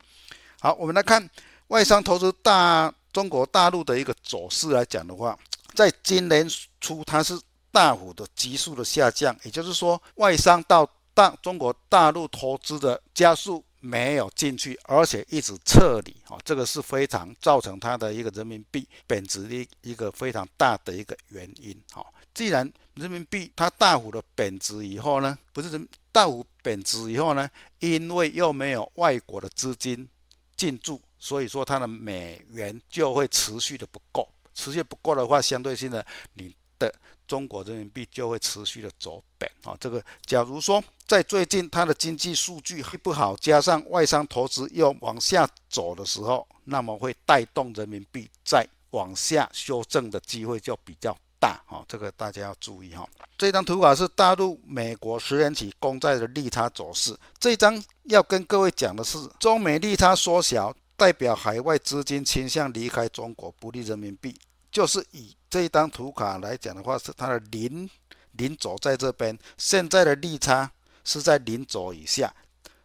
[0.64, 1.28] 好，我们来看
[1.66, 5.38] 外商投资大中国大陆的一个走势来讲的话，
[5.74, 6.48] 在今年
[6.80, 7.38] 初它是
[7.70, 21.78] 大幅的急速的下降，也就是说，外商到大中国大陆投资的加速没有进去，而且一直撤离，哦，这个是非常造成它的一个人民币贬值的一个非常大的一个原因。
[21.92, 27.50] 好，既然人民币它大幅的贬值以后呢，不是人大幅贬值以后呢，
[27.80, 30.08] 因为又没有外国的资金。
[30.57, 36.92] 进驻，所以说它的美元就会持续的不够，持续不够的话，相对性的你的
[37.26, 39.76] 中国人民币就会持续的走贬啊。
[39.80, 51.84] 这个假如说在最近它的经济数据不好，加上外商投资又往下走的时候，那么会带动人民币再往下修正的机会就比较大啊。
[51.86, 53.07] 这个大家要注意哈。
[53.36, 57.14] 这张图卡是大陆美国十年期公债的利差走势。
[57.38, 64.34] 这张要跟各位讲的是，中美利差缩小，代表海外资金倾向离开中国，不利人民币。
[64.72, 67.88] 就是以这张图卡来讲的话，是它的零
[68.32, 70.70] 零轴在这边，现在的利差
[71.05, 72.32] 是在零轴以下，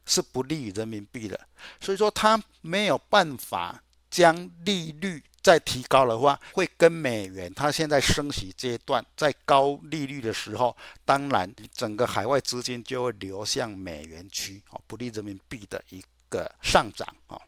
[0.05, 1.39] 是不利于人民币的。
[1.79, 3.81] 所以说，它没有办法
[4.11, 5.23] 将利率。
[5.41, 10.75] 再提高的话，会跟美元它现在升息阶段，在高利率的时候，
[11.05, 17.41] 当然整个海外资金就会流向美元区，哦，不利人民币的一个上涨，哦。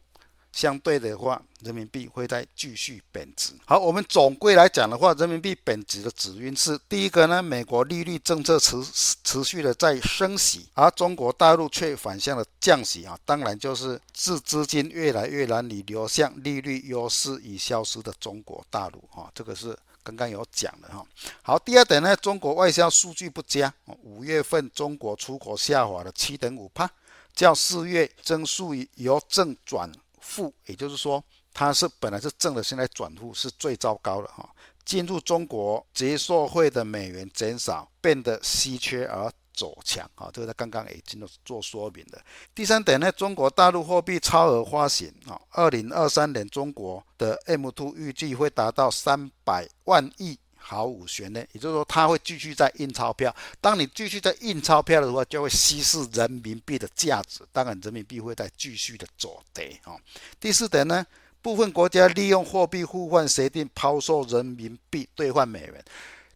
[0.52, 3.52] 相对的话，人民币会再继续贬值。
[3.64, 8.76] 好，我们总归来讲的话，人民币贬值的主因是第一个呢，美国利率政策持
[9.24, 21.02] 持续的在升息，而中国大陆却反向的降息啊，当然就是自资金越来越难以流向利率优势已消失的中国大陆哈，这个是刚刚有讲的哈。
[21.40, 23.72] 好，第二点呢，中国外销数据不佳，
[24.02, 26.90] 五月份中国出口下滑了七点五帕，
[27.34, 29.90] 较四月增速由正转
[30.22, 34.48] 负，也就是说，它是本来是正的，现在转负是最糟糕的哈。
[34.84, 42.20] 进入中国结售汇的美元减少，变得稀缺而走强啊，这个在刚刚已经都做说明的。
[42.54, 50.38] 第三点呢，中国大陆货币超额发行啊，二零二三年中国的 M2 预计会达到三百万亿。
[50.64, 53.34] 毫无悬念，也就是说，它会继续在印钞票。
[53.60, 57.40] 当你继续在印钞票的话，就会稀释人民币的价值。
[57.52, 59.96] 当然，人民币会再继续的走跌啊。
[60.40, 61.04] 第四点呢，
[61.42, 65.84] 部分国家利用货币互换协定抛售人民币兑换美元。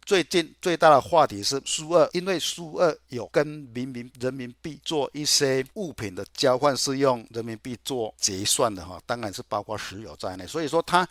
[0.05, 9.01] 最近最大的话题是苏二，因为苏二有跟明明人民币做一些物品的交换，是用人民币做结算的哈。
[9.07, 11.09] 当然是包括石油在内，所以说它。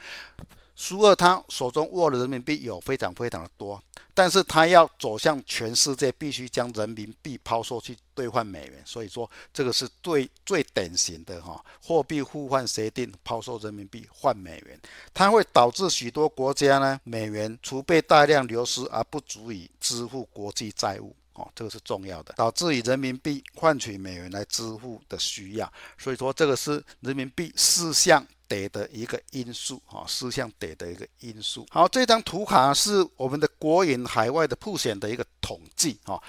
[0.75, 3.81] 苏俄他手中握的人民币有非常非常的多，
[4.13, 14.79] 但是他要走向全世界，必须将人民币抛售去兑换美元，所以说这个是最最典型的哈货币互换协定，抛售人民币换美元，
[15.13, 21.15] 它会导致许多国家呢美元储备大量流失而不足以支付国际债务。
[21.35, 28.25] 哦，这个是重要的，导致以人民币换取美元来支付的需要，所以说这个是人民币四项。
[28.47, 31.65] 得的一个因素哈，四项得的一个因素。
[31.71, 36.21] 好，这张图卡是我们的国营海外的普险的一个统计哈。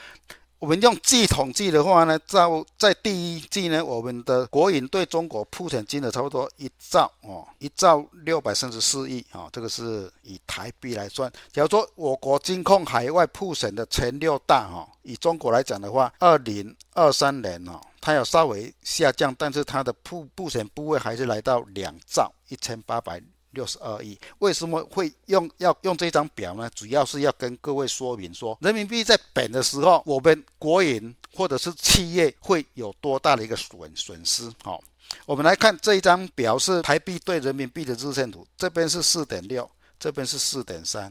[0.59, 2.41] 我们用季统计的话呢，在
[2.79, 11.31] 在第一季呢，我们的国营对中国铺陈金额差不多一兆哦，一兆六百三十四亿啊，这个是以台币来算。
[11.53, 23.23] 假如说我国金控海外铺陈的前六大哈，以中国来讲的话，二零二三年哦，它有稍微下降，但是它的铺铺陈部位还是来到两兆一千八百。
[23.57, 26.71] 六十二亿，为什么会用要用这张表呢？
[26.75, 34.53] 主要是要跟各位说明说，人民币在贬的时候，我们国营或者是企业会有多大的一个损损失。
[34.63, 34.81] 好，
[35.25, 41.11] 我们来看这一张表，是台币对人民币的日线图，这边是四点六，这边是四点三。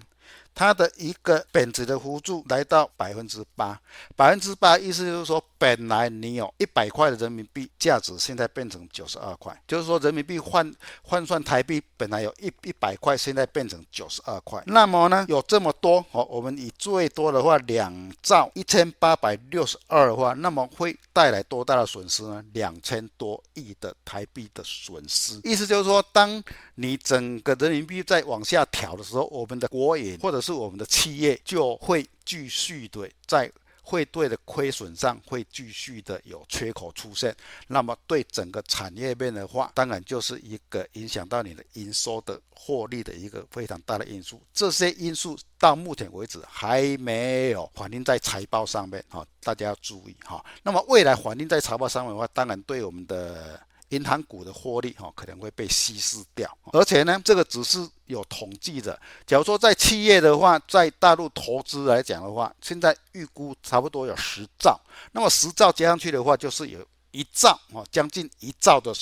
[0.56, 3.80] 它的一个贬值的幅度来到百分之八，
[4.16, 14.64] 百分之八意思就是说，本来你有一百块的人民币价值，现在变成九十二块，就是说人民币换换算台币，本来有一一百块，现在变成九十二块。
[14.66, 22.42] 那么呢，有这么多哦，我们以最多的话两兆一千八百六十二的话，那么会带来多大的损失呢？
[22.54, 25.38] 两千多亿的台币的损失。
[25.44, 26.42] 意思就是说，当
[26.76, 37.36] 你整个人民币在往下调的时候，我们的国营或者是我们的企业就会继续的在汇兑的亏损上会继续的有缺口出现，
[37.68, 44.42] 那么对整个产业链的话，当然就是一个影响到你的营收的获利的一个非常大的因素。
[44.54, 50.44] 这些因素到目前为止还没有反映在财报上面，哈，大家要注意哈。
[50.64, 53.60] 那么未来反映在财报上面的话，当然对我们的。
[53.90, 59.00] 银行股的获利哈可能会被稀释掉，而且呢，这个只是有统计的。
[59.28, 64.80] 假如说在企业的话，在大陆投资来讲的话，现在预估差不多有十兆，
[65.12, 68.94] 那么十兆加上去的话，就是有一兆哦，将近一兆的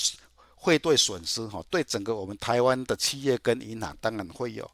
[0.55, 4.69] 汇兑损失哈，对整个我们台湾的企业跟银行，当然会有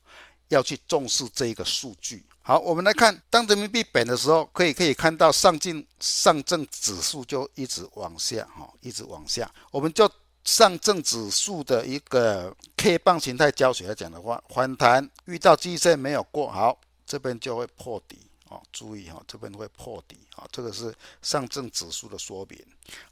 [0.47, 2.25] 要去重视这一个数据。
[2.41, 9.51] 好，我们来看，当人民币贬的时候，可以可以看到上证上证指数就一直往下，哈，一直往下。
[9.69, 10.09] 我们就
[10.43, 18.17] 上证指数的一个 K 棒形态教学来讲的话，反弹遇到季线没有过，好，这边就会破底，
[18.47, 22.59] 哦，注意哈，这边会破底，啊，这个是上证指数的说明。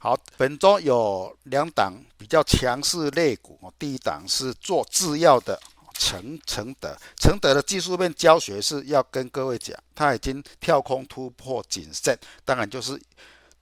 [0.00, 5.60] 好，本周有两档比较强势类股，哦，第一档是做制药的。
[5.98, 12.98] 承承德，承德的技术面教学是要跟各位讲，它已经跳空突破谨慎，当然就是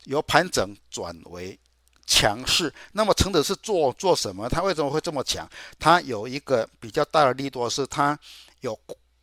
[0.05, 1.59] 由盘整转为
[2.07, 2.73] 强势。
[2.93, 4.49] 那么承德是做做什么？
[4.49, 5.49] 它为什么会这么强？
[5.79, 8.17] 它有一个比较大的利多是，它
[8.61, 8.79] 有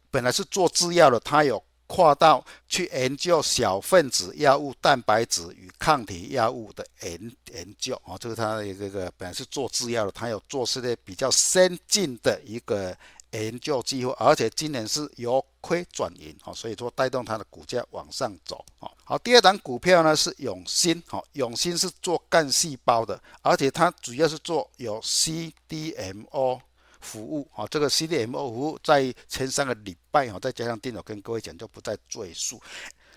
[0.10, 1.64] 本来是做制药的，它有。
[1.94, 12.98] 跨到去研究小分子药物、蛋白质与抗体药物的研研究啊，这个他的一个本来是做制药的，他有做是的比较先进的一个
[13.30, 18.90] 研究计划，而且今年是由亏转盈啊，所以说带动它的股价往上走啊。
[19.04, 26.60] 好，第二档股票呢是永新，好，永新是做干细胞的，而且它主要是做有 CDMO。
[27.04, 32.60] 服务啊，这个 CDMO 服务在前三个礼拜啊，再加上电脑跟各位讲就不再赘述。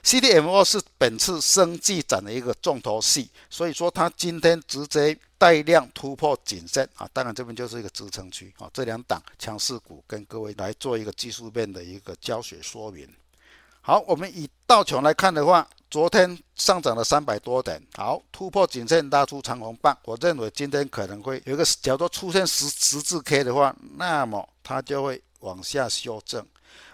[0.03, 8.71] CDMO 是本次生技展的一个重头戏，所以说它今天直接带量突破颈线啊，当然这边就是一个支撑区啊。
[8.73, 13.09] 这两档强势股跟各位来做一个技术面的一个教学说明。
[13.87, 15.65] 好，我们以道琼来看的话。
[15.89, 19.97] 昨天上涨了三百多点，好，突破颈线，拉出长红棒。
[20.03, 26.45] 我认为今天可能会有一个，假如出现十十字 K 的话，那么它就会往下修正，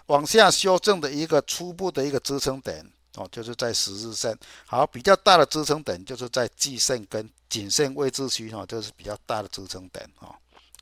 [0.05, 4.37] 往下修正的一个初步的一个支撑点哦，就是在十日线。
[4.67, 10.35] 好，比较大的支撑点就是在季线跟颈线位置区哈，这是比较大的支撑点哦。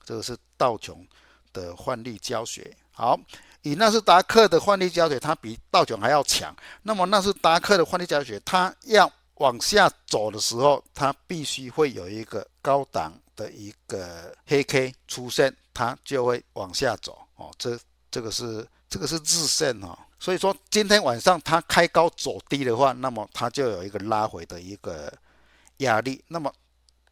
[0.03, 1.07] 这个是道琼
[1.53, 3.19] 的换利教学，好。
[3.63, 6.55] 以纳斯达克的换力胶水，它比道琼还要强。
[6.81, 17.19] 那么纳斯达克的换力胶水，它要往下走的时候，它必须会有一个高档的一个黑 K 出现，它就会往下走。
[17.35, 17.79] 哦，这
[18.09, 19.95] 这个是这个是日线哦。
[20.19, 25.11] 所以说今天晚上它开高走低的话，那么它就有一个拉回的一个
[25.77, 26.23] 压力。
[26.27, 26.51] 那么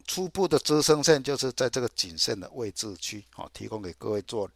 [0.04, 4.50] 初步的支撑线就是在这个颈线的位置区，好，提供给各位做。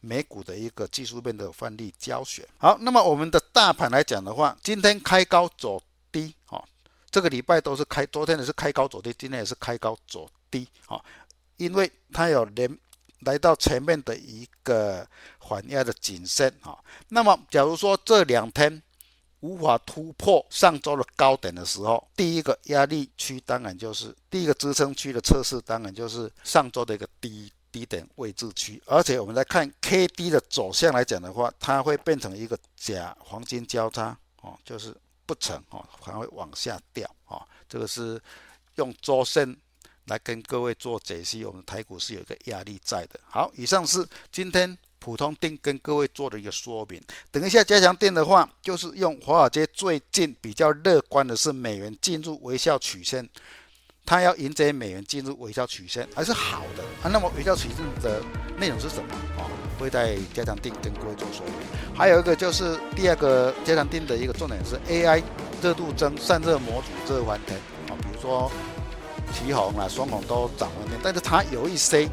[0.00, 2.48] 美股的一个技术面的范例教学。
[2.58, 5.82] 好，那么我们的大盘来讲的话，今天开高走
[6.12, 6.62] 低，哈，
[7.10, 11.04] 这个礼拜都是开，昨天也是开高走低，今天也是开高走低，哈，
[11.56, 12.78] 因为它有连
[13.20, 15.06] 来到前面的一个
[15.38, 16.78] 缓压的颈线，哈。
[17.08, 18.80] 那么假如说这两天
[19.40, 27.52] 无法突破上周的高点的时候，第一个压力区当然就是第一个支撑区的测试，当然就是上周的一个低。
[27.70, 34.94] 低点位置区，而且我们来看 K D 的走向来讲的话，它会变成一个假黄金交叉哦，就是
[35.26, 37.46] 不成哦，还会往下掉哦。
[37.68, 38.20] 这个是
[38.76, 39.56] 用周线
[40.06, 43.20] 来跟各位做解析，我们台股是有一个压力在的。
[43.28, 47.02] 好，以上是今天普通定跟各位做的一个说明。
[47.30, 53.28] 等一下加强定的话，就是用华尔街最近比较乐观的是美元进入微笑曲线。
[54.08, 57.12] 它要迎接美元进入微笑曲线，还是好的啊。
[57.12, 58.22] 那么微笑曲线的
[58.56, 59.44] 内容是什么啊？
[59.78, 61.54] 会在加强定跟各位做说明。
[61.94, 65.22] 还有一个就是第二个加强定的一个重点是 AI
[65.60, 67.52] 热度增、散热模组这个环节
[67.92, 68.50] 啊，比如说
[69.30, 72.08] 奇鋐啊、双鸿都涨了点，但是它有一些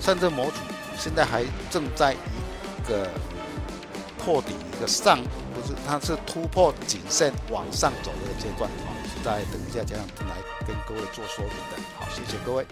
[0.00, 0.56] 散热模组
[0.98, 3.08] 现在还正在一个
[4.18, 5.20] 破底一个上，
[5.54, 8.89] 不是，它是突破颈线往上走的阶段啊。
[9.22, 10.36] 再等一下加强錠来。
[10.66, 12.66] 跟各位做说明的，好，谢谢各位。